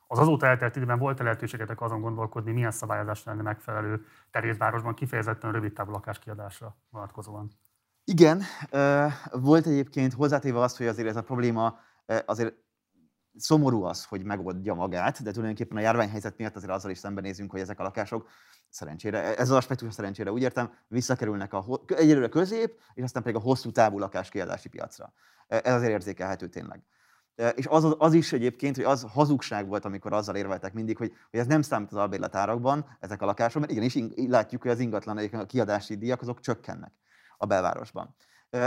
[0.07, 5.73] Az azóta eltelt időben volt lehetőségetek azon gondolkodni, milyen szabályozás lenne megfelelő Terézvárosban kifejezetten rövid
[5.73, 7.51] távú lakáskiadásra vonatkozóan?
[8.03, 8.41] Igen,
[9.31, 11.79] volt egyébként hozzátéve azt, hogy azért ez a probléma
[12.25, 12.55] azért
[13.37, 17.59] szomorú az, hogy megoldja magát, de tulajdonképpen a járványhelyzet miatt azért azzal is szembenézünk, hogy
[17.59, 18.29] ezek a lakások
[18.69, 23.43] szerencsére, ez az aspektus szerencsére úgy értem, visszakerülnek a, egyelőre közép, és aztán pedig a
[23.43, 25.13] hosszú távú lakáskiadási piacra.
[25.47, 26.83] Ez azért érzékelhető tényleg.
[27.55, 31.39] És az, az is egyébként, hogy az hazugság volt, amikor azzal érveltek mindig, hogy, hogy
[31.39, 35.45] ez nem számít az albérletárakban, ezek a lakások, mert igenis látjuk, hogy az ingatlan a
[35.45, 36.91] kiadási díjak azok csökkennek
[37.37, 38.15] a belvárosban.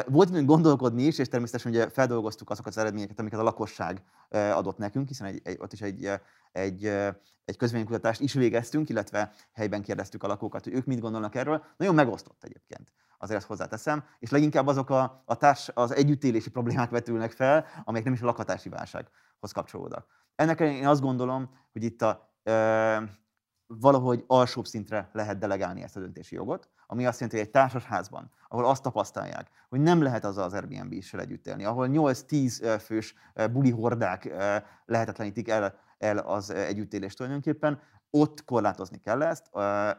[0.06, 4.78] Volt időnk gondolkodni is, és természetesen ugye feldolgoztuk azokat az eredményeket, amiket a lakosság adott
[4.78, 6.10] nekünk, hiszen egy, egy, ott is egy,
[6.52, 6.84] egy,
[7.44, 11.64] egy közvénykutatást is végeztünk, illetve helyben kérdeztük a lakókat, hogy ők mit gondolnak erről.
[11.76, 16.90] Nagyon megosztott egyébként, azért ezt hozzáteszem, és leginkább azok a, a társ, az együttélési problémák
[16.90, 20.06] vetülnek fel, amelyek nem is a lakhatási válsághoz kapcsolódnak.
[20.34, 23.02] Ennek én azt gondolom, hogy itt a, e,
[23.66, 28.30] valahogy alsóbb szintre lehet delegálni ezt a döntési jogot, ami azt jelenti, hogy egy társasházban,
[28.48, 33.14] ahol azt tapasztalják, hogy nem lehet azzal az Airbnb-sel együtt élni, ahol 8-10 fős
[33.52, 34.34] buli hordák
[34.84, 39.50] lehetetlenítik el, el az együttélést tulajdonképpen, ott korlátozni kell ezt,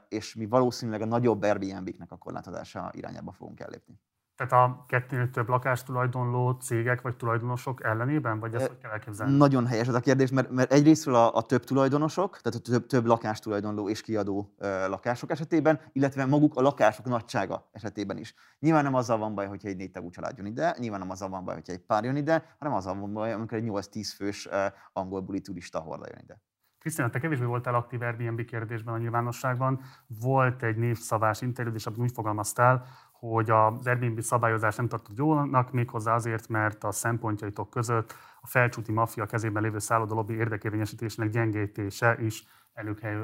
[0.10, 4.00] és mi valószínűleg a nagyobb Airbnb-knek a korlátozása irányába fogunk ellépni.
[4.36, 9.38] Tehát a kettőnél több lakástulajdonló cégek vagy tulajdonosok ellenében, vagy ezt hogy kell elképzelni?
[9.38, 12.86] Nagyon helyes ez a kérdés, mert, mert egyrésztről a, a több tulajdonosok, tehát a több,
[12.86, 18.34] több lakástulajdonló és kiadó uh, lakások esetében, illetve maguk a lakások nagysága esetében is.
[18.60, 21.30] Nyilván nem azzal van baj, hogyha egy négy tagú család jön ide, nyilván nem azzal
[21.30, 24.46] van baj, hogyha egy pár jön ide, hanem azzal van baj, amikor egy 8-10 fős
[24.46, 24.54] uh,
[24.94, 26.42] angol buli turista horda jön ide.
[26.82, 29.80] Krisztina, te kevésbé voltál aktív Airbnb kérdésben a nyilvánosságban.
[30.22, 35.72] Volt egy névszavás interjú, és abban úgy fogalmaztál, hogy az Airbnb szabályozás nem tartott jónak,
[35.72, 42.48] méghozzá azért, mert a szempontjaitok között a felcsúti maffia kezében lévő szállodalobbi érdekérvényesítésének gyengítése is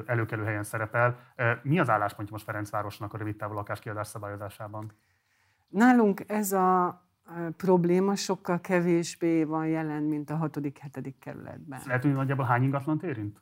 [0.06, 1.18] előkelő helyen szerepel.
[1.62, 4.92] Mi az álláspontja most Ferencvárosnak a rövid távú lakáskiadás szabályozásában?
[5.68, 7.02] Nálunk ez a
[7.56, 11.12] probléma sokkal kevésbé van jelen, mint a 6.-7.
[11.18, 11.80] kerületben.
[11.86, 13.40] Lehet, hogy nagyjából hány ingatlant érint?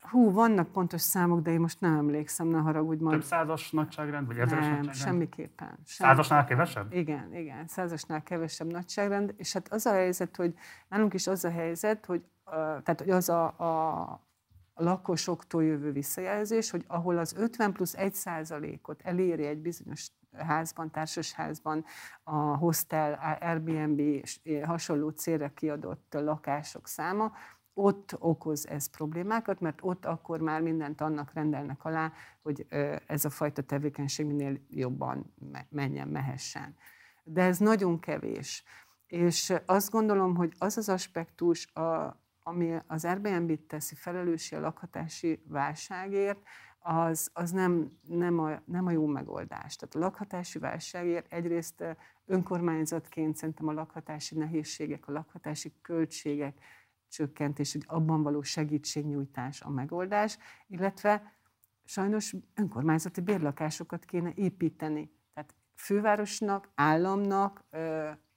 [0.00, 3.18] Hú, vannak pontos számok, de én most nem emlékszem, ne haragudj majd.
[3.18, 4.96] Több százas nagyságrend, vagy ezeres nem, nagyságrend?
[4.96, 5.66] semmiképpen.
[5.66, 5.84] semmiképpen.
[5.84, 6.92] Százasnál kevesebb?
[6.92, 10.54] Igen, igen, százasnál kevesebb nagyságrend, és hát az a helyzet, hogy
[10.88, 13.98] nálunk is az a helyzet, hogy, uh, tehát, hogy az a, a,
[14.74, 20.90] a lakosoktól jövő visszajelzés, hogy ahol az 50 plusz 1 százalékot eléri egy bizonyos házban,
[20.90, 21.84] társasházban,
[22.22, 27.32] a hostel, Airbnb és hasonló célra kiadott lakások száma,
[27.80, 32.12] ott okoz ez problémákat, mert ott akkor már mindent annak rendelnek alá,
[32.42, 32.66] hogy
[33.06, 35.34] ez a fajta tevékenység minél jobban
[35.68, 36.76] menjen, mehessen.
[37.24, 38.64] De ez nagyon kevés.
[39.06, 45.42] És azt gondolom, hogy az az aspektus, a, ami az Airbnb-t teszi felelősi a lakhatási
[45.48, 46.38] válságért,
[46.82, 49.76] az, az nem, nem, a, nem a jó megoldás.
[49.76, 51.84] Tehát a lakhatási válságért egyrészt
[52.26, 56.58] önkormányzatként szerintem a lakhatási nehézségek, a lakhatási költségek
[57.10, 61.34] csökkentés, hogy abban való segítségnyújtás a megoldás, illetve
[61.84, 65.10] sajnos önkormányzati bérlakásokat kéne építeni.
[65.34, 67.64] Tehát fővárosnak, államnak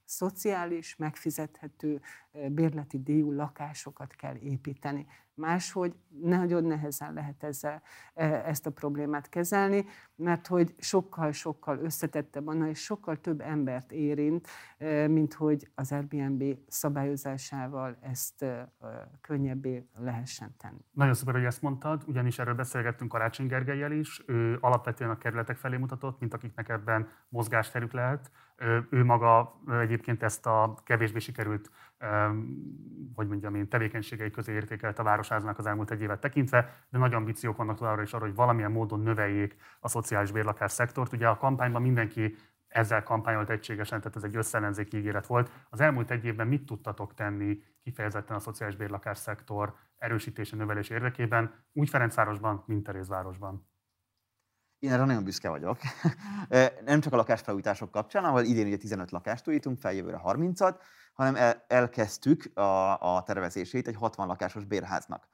[0.06, 2.02] szociális, megfizethető
[2.50, 5.08] bérleti díjú lakásokat kell építeni.
[5.36, 7.82] Máshogy nagyon nehezen lehet ezzel,
[8.14, 14.48] e, ezt a problémát kezelni, mert hogy sokkal-sokkal összetettebb annál, és sokkal több embert érint,
[14.78, 18.74] e, mint hogy az Airbnb szabályozásával ezt e,
[19.22, 20.86] könnyebbé lehessen tenni.
[20.92, 24.24] Nagyon szuper, hogy ezt mondtad, ugyanis erről beszélgettünk Karácsony Gergelyel is.
[24.28, 28.32] Ő alapvetően a kerületek felé mutatott, mint akiknek ebben mozgásterük lehet.
[28.90, 31.70] Ő maga egyébként ezt a kevésbé sikerült
[33.16, 37.14] hogy mondjam én, tevékenységei közé értékelt a Városháznak az elmúlt egy évet tekintve, de nagy
[37.14, 41.14] ambíciók vannak továbbra is arra, hogy valamilyen módon növeljék a szociális bérlakás szektort.
[41.14, 42.36] Ugye a kampányban mindenki
[42.68, 45.52] ezzel kampányolt egységesen, tehát ez egy összellenzéki ígéret volt.
[45.70, 51.54] Az elmúlt egy évben mit tudtatok tenni kifejezetten a szociális bérlakás szektor erősítése, növelés érdekében,
[51.74, 53.68] úgy Ferencvárosban, mint Terézvárosban?
[54.80, 55.78] Én erre nagyon büszke vagyok.
[56.86, 60.76] Nem csak a lakásfelújítások kapcsán, ahol idén ugye 15 lakást újítunk, feljövőre 30-at,
[61.14, 65.28] hanem el, elkezdtük a, a tervezését egy 60 lakásos bérháznak.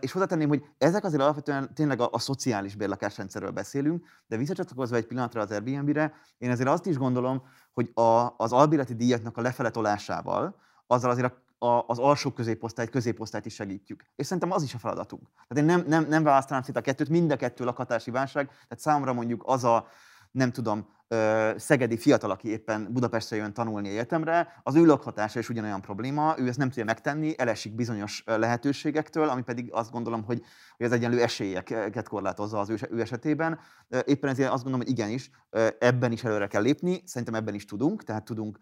[0.00, 5.06] És hozzátenném, hogy ezek azért alapvetően tényleg a, a szociális bérlakásrendszerről beszélünk, de visszacsatlakozva egy
[5.06, 7.42] pillanatra az Airbnb-re, én azért azt is gondolom,
[7.72, 12.90] hogy a, az albérleti díjaknak a lefele tolásával, azzal azért a, a, az alsó középosztályt,
[12.90, 14.04] középosztályt is segítjük.
[14.16, 15.22] És szerintem az is a feladatunk.
[15.48, 18.78] Tehát én nem, nem, nem választanám szét a kettőt, mind a kettő lakhatási válság, tehát
[18.78, 19.86] számomra mondjuk az a,
[20.30, 20.88] nem tudom,
[21.56, 26.48] szegedi fiatal, aki éppen Budapestre jön tanulni egyetemre, az ő lakhatása is ugyanolyan probléma, ő
[26.48, 30.42] ezt nem tudja megtenni, elesik bizonyos lehetőségektől, ami pedig azt gondolom, hogy,
[30.78, 33.58] az egyenlő esélyeket korlátozza az ő esetében.
[34.04, 35.30] Éppen ezért azt gondolom, hogy igenis,
[35.78, 38.58] ebben is előre kell lépni, szerintem ebben is tudunk, tehát tudunk,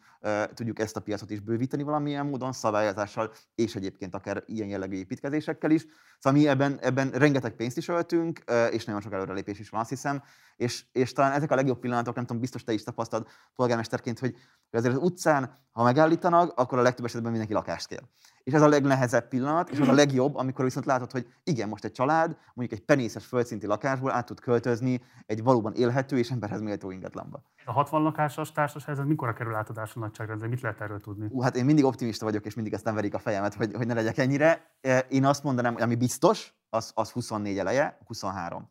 [0.55, 5.71] tudjuk ezt a piacot is bővíteni valamilyen módon, szabályozással, és egyébként akár ilyen jellegű építkezésekkel
[5.71, 5.87] is.
[6.19, 9.89] Szóval mi ebben, ebben rengeteg pénzt is öltünk, és nagyon sok előrelépés is van, azt
[9.89, 10.23] hiszem,
[10.57, 14.35] és, és talán ezek a legjobb pillanatok, nem tudom, biztos te is tapasztalod polgármesterként, hogy
[14.71, 18.03] azért az utcán, ha megállítanak, akkor a legtöbb esetben mindenki lakást kér.
[18.43, 21.85] És ez a legnehezebb pillanat, és az a legjobb, amikor viszont látod, hogy igen, most
[21.85, 26.61] egy család mondjuk egy penészes földszinti lakásból át tud költözni egy valóban élhető és emberhez
[26.61, 27.43] méltó ingatlanba.
[27.65, 30.49] A 60 lakásos társasház, ez mikor kerül átadásra nagyságrendben?
[30.49, 31.27] Mit lehet erről tudni?
[31.31, 33.87] Uh, hát én mindig optimista vagyok, és mindig ezt nem verik a fejemet, hogy, hogy
[33.87, 34.79] ne legyek ennyire.
[35.09, 38.69] Én azt mondanám, hogy ami biztos, az, az 24 eleje, 23.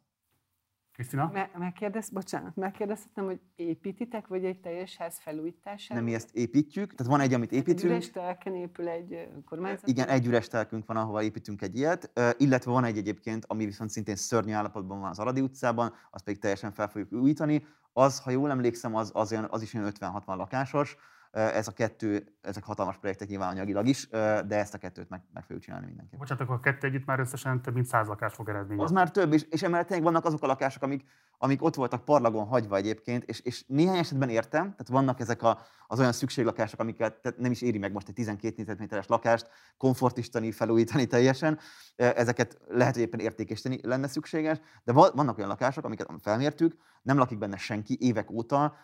[0.97, 1.29] Krisztina?
[1.33, 5.99] Me- megkérdez, bocsánat, megkérdezhetem, hogy építitek, vagy egy teljes ház felújítására?
[5.99, 7.79] Nem, mi ezt építjük, tehát van egy, amit építünk.
[7.79, 9.87] Egy üres telken épül egy kormányzat?
[9.87, 13.89] Igen, egy üres telkünk van, ahova építünk egy ilyet, illetve van egy egyébként, ami viszont
[13.89, 17.65] szintén szörnyű állapotban van az Aradi utcában, azt pedig teljesen fel fogjuk újítani.
[17.93, 20.97] Az, ha jól emlékszem, az, az, olyan, az is olyan 50-60 lakásos,
[21.38, 25.43] ez a kettő, ezek hatalmas projektek nyilván anyagilag is, de ezt a kettőt meg, meg
[25.43, 26.19] fogjuk csinálni mindenképpen.
[26.19, 28.83] Bocsánat, akkor a kettő együtt már összesen több mint száz lakás fog eredményezni.
[28.83, 31.05] Az már több, és, és emellett vannak azok a lakások, amik,
[31.38, 35.59] amik ott voltak parlagon hagyva egyébként, és, és néhány esetben értem, tehát vannak ezek a,
[35.88, 40.51] az olyan szükséglakások, amiket tehát nem is éri meg most egy 12 négyzetméteres lakást komfortistani,
[40.51, 41.59] felújítani teljesen.
[41.95, 46.75] Ezeket lehet, hogy éppen értékesíteni lenne szükséges, de vannak olyan lakások, amiket felmértük,
[47.07, 48.75] nem lakik benne senki évek óta,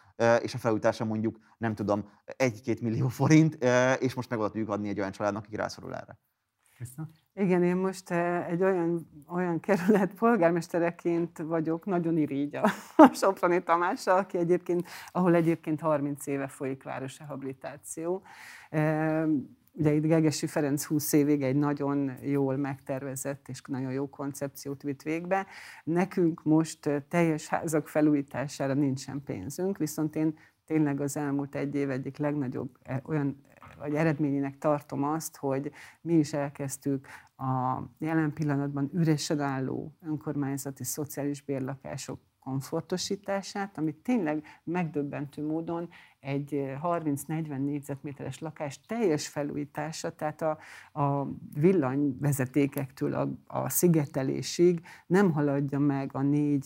[0.42, 3.58] és a felújítása mondjuk, nem tudom, egy-két millió forint,
[4.00, 6.20] és most meg tudjuk adni egy olyan családnak, aki rászorul erre.
[7.34, 8.12] Igen, én most
[8.48, 12.72] egy olyan, olyan kerület polgármestereként vagyok, nagyon irigy a
[13.14, 18.24] Soproni Tamással, aki egyébként, ahol egyébként 30 éve folyik városrehabilitáció.
[19.76, 25.02] Ugye itt Gegesi Ferenc 20 évig egy nagyon jól megtervezett és nagyon jó koncepciót vitt
[25.02, 25.46] végbe.
[25.84, 32.18] Nekünk most teljes házak felújítására nincsen pénzünk, viszont én tényleg az elmúlt egy év egyik
[32.18, 33.42] legnagyobb olyan
[33.78, 35.72] vagy eredményének tartom azt, hogy
[36.02, 37.08] mi is elkezdtük
[37.38, 45.90] a jelen pillanatban üresen álló önkormányzati szociális bérlakások komfortosítását, ami tényleg megdöbbentő módon
[46.20, 46.50] egy
[46.84, 50.58] 30-40 négyzetméteres lakás teljes felújítása, tehát a,
[51.02, 56.62] a villanyvezetékektől a, a szigetelésig nem haladja meg a 4-5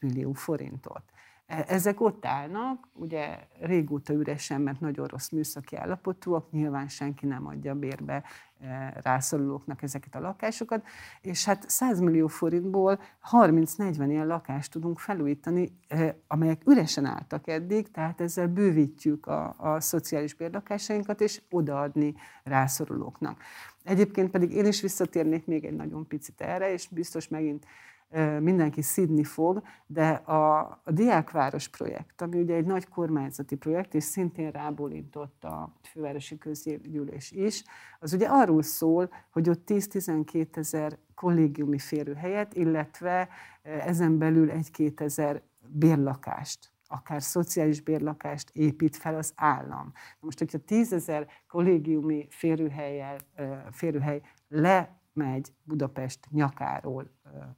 [0.00, 1.11] millió forintot.
[1.52, 7.46] E, ezek ott állnak, ugye régóta üresen, mert nagyon rossz műszaki állapotúak, nyilván senki nem
[7.46, 8.22] adja bérbe
[8.60, 10.86] e, rászorulóknak ezeket a lakásokat,
[11.20, 13.00] és hát 100 millió forintból
[13.30, 19.80] 30-40 ilyen lakást tudunk felújítani, e, amelyek üresen álltak eddig, tehát ezzel bővítjük a, a
[19.80, 23.42] szociális bérlakásainkat, és odaadni rászorulóknak.
[23.84, 27.66] Egyébként pedig én is visszatérnék még egy nagyon picit erre, és biztos megint
[28.40, 34.04] mindenki szidni fog, de a, a Diákváros projekt, ami ugye egy nagy kormányzati projekt, és
[34.04, 37.64] szintén rábólintott a fővárosi közgyűlés is,
[38.00, 43.28] az ugye arról szól, hogy ott 10-12 ezer kollégiumi férőhelyet, illetve
[43.62, 49.92] ezen belül egy-két ezer bérlakást akár szociális bérlakást épít fel az állam.
[50.20, 53.16] Most, hogyha tízezer kollégiumi férőhely,
[53.70, 57.10] férőhely le megy Budapest nyakáról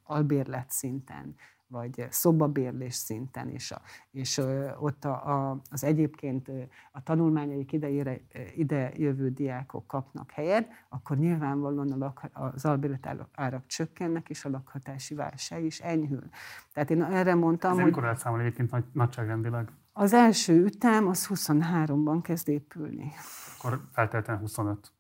[0.03, 1.37] albérlet szinten,
[1.75, 3.81] vagy szobabérlés szinten, és, a,
[4.11, 4.39] és
[4.79, 6.51] ott a, a, az egyébként
[6.93, 8.21] a tanulmányaik idejére
[8.55, 14.51] ide jövő diákok kapnak helyet, akkor nyilvánvalóan a lak, az albérlet árak csökkennek, és a
[14.51, 16.29] lakhatási válság is enyhül.
[16.73, 17.85] Tehát én erre mondtam, Ez hogy...
[17.85, 19.73] Mikor lehet számolni egyébként nagy, nagyságrendileg?
[19.93, 23.13] Az első ütem az 23-ban kezd épülni.
[23.57, 24.93] Akkor feltétlenül 25.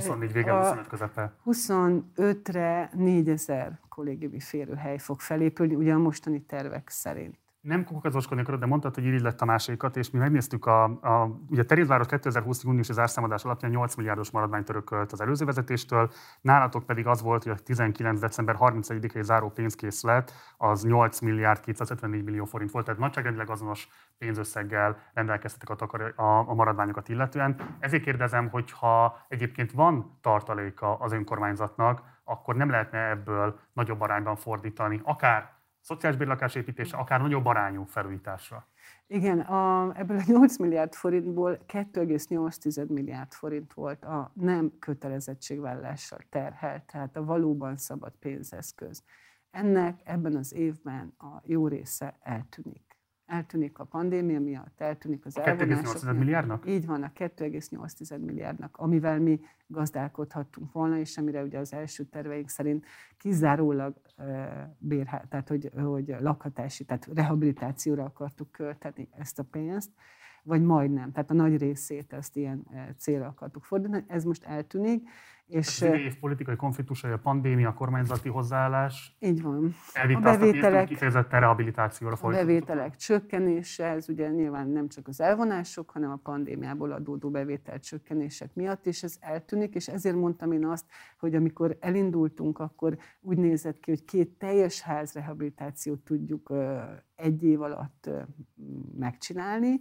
[0.00, 1.32] 24 vége, 25 közepe.
[1.46, 8.66] 25-re 4000 kollégiumi férőhely fog felépülni, ugye a mostani tervek szerint nem kukacoskodni akarod, de
[8.66, 12.92] mondtad, hogy így lett a másikat, és mi megnéztük a, a ugye Terézváros 2020 júniusi
[12.92, 17.62] zárszámadás alapján 8 milliárdos maradványt örökölt az előző vezetéstől, nálatok pedig az volt, hogy a
[17.62, 18.20] 19.
[18.20, 23.88] december 31-i záró pénzkészlet az 8 milliárd 254 millió forint volt, tehát nagyságrendileg azonos
[24.18, 27.56] pénzösszeggel rendelkeztetek a, takar, a, a maradványokat illetően.
[27.78, 34.36] Ezért kérdezem, hogy ha egyébként van tartaléka az önkormányzatnak, akkor nem lehetne ebből nagyobb arányban
[34.36, 38.68] fordítani, akár szociális bérlakás építése, akár nagyobb arányú felújításra.
[39.06, 46.84] Igen, a, ebből a 8 milliárd forintból 2,8 milliárd forint volt a nem kötelezettségvállással terhelt,
[46.84, 49.02] tehát a valóban szabad pénzeszköz.
[49.50, 52.89] Ennek ebben az évben a jó része eltűnik
[53.30, 55.94] eltűnik a pandémia miatt, eltűnik az elvonások.
[55.94, 56.68] 2,8 milliárdnak?
[56.68, 62.48] Így van, a 2,8 milliárdnak, amivel mi gazdálkodhattunk volna, és amire ugye az első terveink
[62.48, 63.94] szerint kizárólag
[64.78, 69.90] bérhá, tehát hogy, hogy lakhatási, tehát rehabilitációra akartuk költeni ezt a pénzt,
[70.42, 72.66] vagy majdnem, tehát a nagy részét ezt ilyen
[72.96, 74.04] célra akartuk fordítani.
[74.06, 75.08] Ez most eltűnik,
[75.50, 79.16] és, az év politikai konfliktusai, a pandémia, a kormányzati hozzáállás.
[79.18, 79.74] Így van.
[80.14, 86.10] A bevételek, kifejezetten rehabilitációra A bevételek csökkenése, ez ugye nyilván nem csak az elvonások, hanem
[86.10, 90.84] a pandémiából adódó bevétel csökkenések miatt, és ez eltűnik, és ezért mondtam én azt,
[91.18, 96.52] hogy amikor elindultunk, akkor úgy nézett ki, hogy két teljes ház rehabilitációt tudjuk
[97.16, 98.10] egy év alatt
[98.98, 99.80] megcsinálni,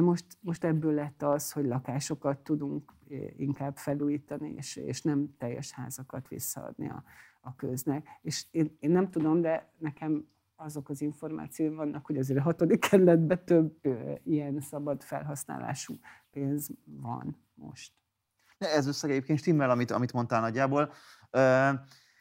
[0.00, 2.92] most, most ebből lett az, hogy lakásokat tudunk
[3.36, 7.02] inkább felújítani, és, és nem teljes házakat visszaadni a,
[7.40, 8.06] a köznek.
[8.22, 12.80] És én, én nem tudom, de nekem azok az információim vannak, hogy azért a hatodik
[12.80, 15.94] kerületben több ö, ilyen szabad felhasználású
[16.30, 17.92] pénz van most.
[18.58, 20.92] De ez összeg egyébként stimmel, amit, amit mondtál nagyjából.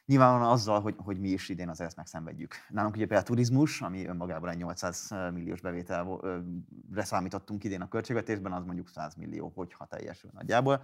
[0.10, 2.55] Nyilvánvalóan azzal, hogy, hogy mi is idén azért megszenvedjük.
[2.70, 8.51] Nálunk ugye például a turizmus, ami önmagában egy 800 milliós bevételre számítottunk idén a költségvetésben,
[8.51, 10.84] az mondjuk 100 millió, hogyha teljesül nagyjából.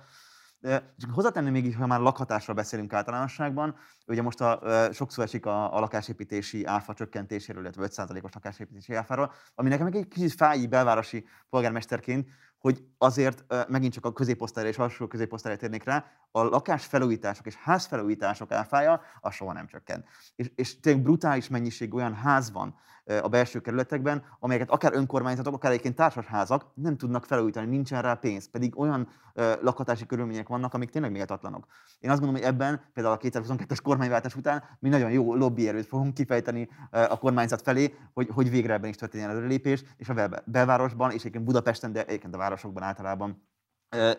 [0.97, 3.75] Csak hozzátenni még, ha már lakhatásról beszélünk általánosságban,
[4.07, 9.69] ugye most a, sokszor esik a, a lakásépítési áfa csökkentéséről, illetve 5%-os lakásépítési áfáról, ami
[9.69, 15.59] nekem egy kicsit fáj belvárosi polgármesterként, hogy azért megint csak a középosztályra és alsó középosztályra
[15.59, 16.05] térnék rá,
[16.35, 20.05] a lakásfelújítások és házfelújítások áfája az soha nem csökken.
[20.35, 22.75] És, és tényleg brutális mennyiség olyan ház van
[23.21, 28.49] a belső kerületekben, amelyeket akár önkormányzatok, akár egyébként társasházak nem tudnak felújítani, nincsen rá pénz,
[28.49, 29.07] pedig olyan
[29.61, 31.65] lakhatási körülmények vannak, amik tényleg méltatlanok.
[31.99, 36.13] Én azt gondolom, hogy ebben például a 2022-es kormányváltás után mi nagyon jó lobbyerőt fogunk
[36.13, 41.19] kifejteni a kormányzat felé, hogy, hogy végre ebben is történjen előrelépés, és a belvárosban, és
[41.19, 43.47] egyébként Budapesten, de egyébként a városokban általában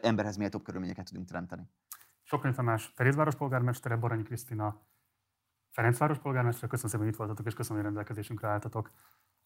[0.03, 1.63] emberhez méltóbb körülményeket tudunk teremteni.
[2.29, 4.81] Sokan Tamás, Ferézváros polgármestere, Baranyi Krisztina,
[5.71, 8.91] Ferencváros polgármestere, köszönöm szépen, hogy itt voltatok, és köszönöm, hogy rendelkezésünkre álltatok.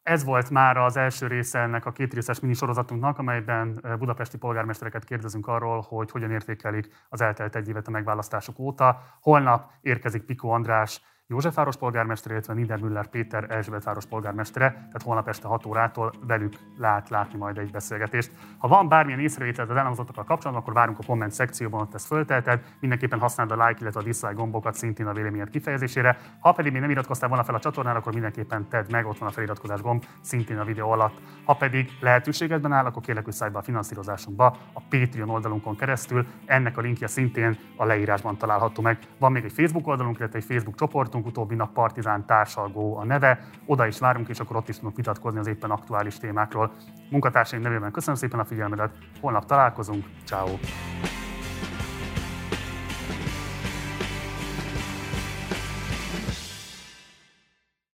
[0.02, 5.46] Ez volt már az első része ennek a két részes minisorozatunknak, amelyben budapesti polgármestereket kérdezünk
[5.46, 9.02] arról, hogy hogyan értékelik az eltelt egy évet a megválasztások óta.
[9.20, 11.00] Holnap érkezik Piko András,
[11.30, 17.38] Józsefváros polgármestere, illetve Niedermüller Péter Erzsébetváros polgármestere, tehát holnap este 6 órától velük lát látni
[17.38, 18.32] majd egy beszélgetést.
[18.58, 22.62] Ha van bármilyen észrevételed az elhangzottakkal kapcsolatban, akkor várunk a komment szekcióban, ott ezt föltelted.
[22.80, 26.18] Mindenképpen használd a like, illetve a dislike gombokat szintén a véleményed kifejezésére.
[26.40, 29.28] Ha pedig még nem iratkoztál volna fel a csatornára, akkor mindenképpen tedd meg, ott van
[29.28, 31.20] a feliratkozás gomb szintén a videó alatt.
[31.44, 36.26] Ha pedig lehetőségedben áll, akkor kérlek, hogy szállj be a finanszírozásunkba a Patreon oldalunkon keresztül.
[36.46, 38.98] Ennek a linkje szintén a leírásban található meg.
[39.18, 43.04] Van még egy Facebook oldalunk, illetve egy Facebook csoportunk, csoportunk, utóbbi nap Partizán társalgó a
[43.04, 43.38] neve.
[43.66, 46.72] Oda is várunk, és akkor ott is tudunk vitatkozni az éppen aktuális témákról.
[47.10, 48.90] Munkatársaim nevében köszönöm szépen a figyelmedet,
[49.20, 50.58] holnap találkozunk, ciao.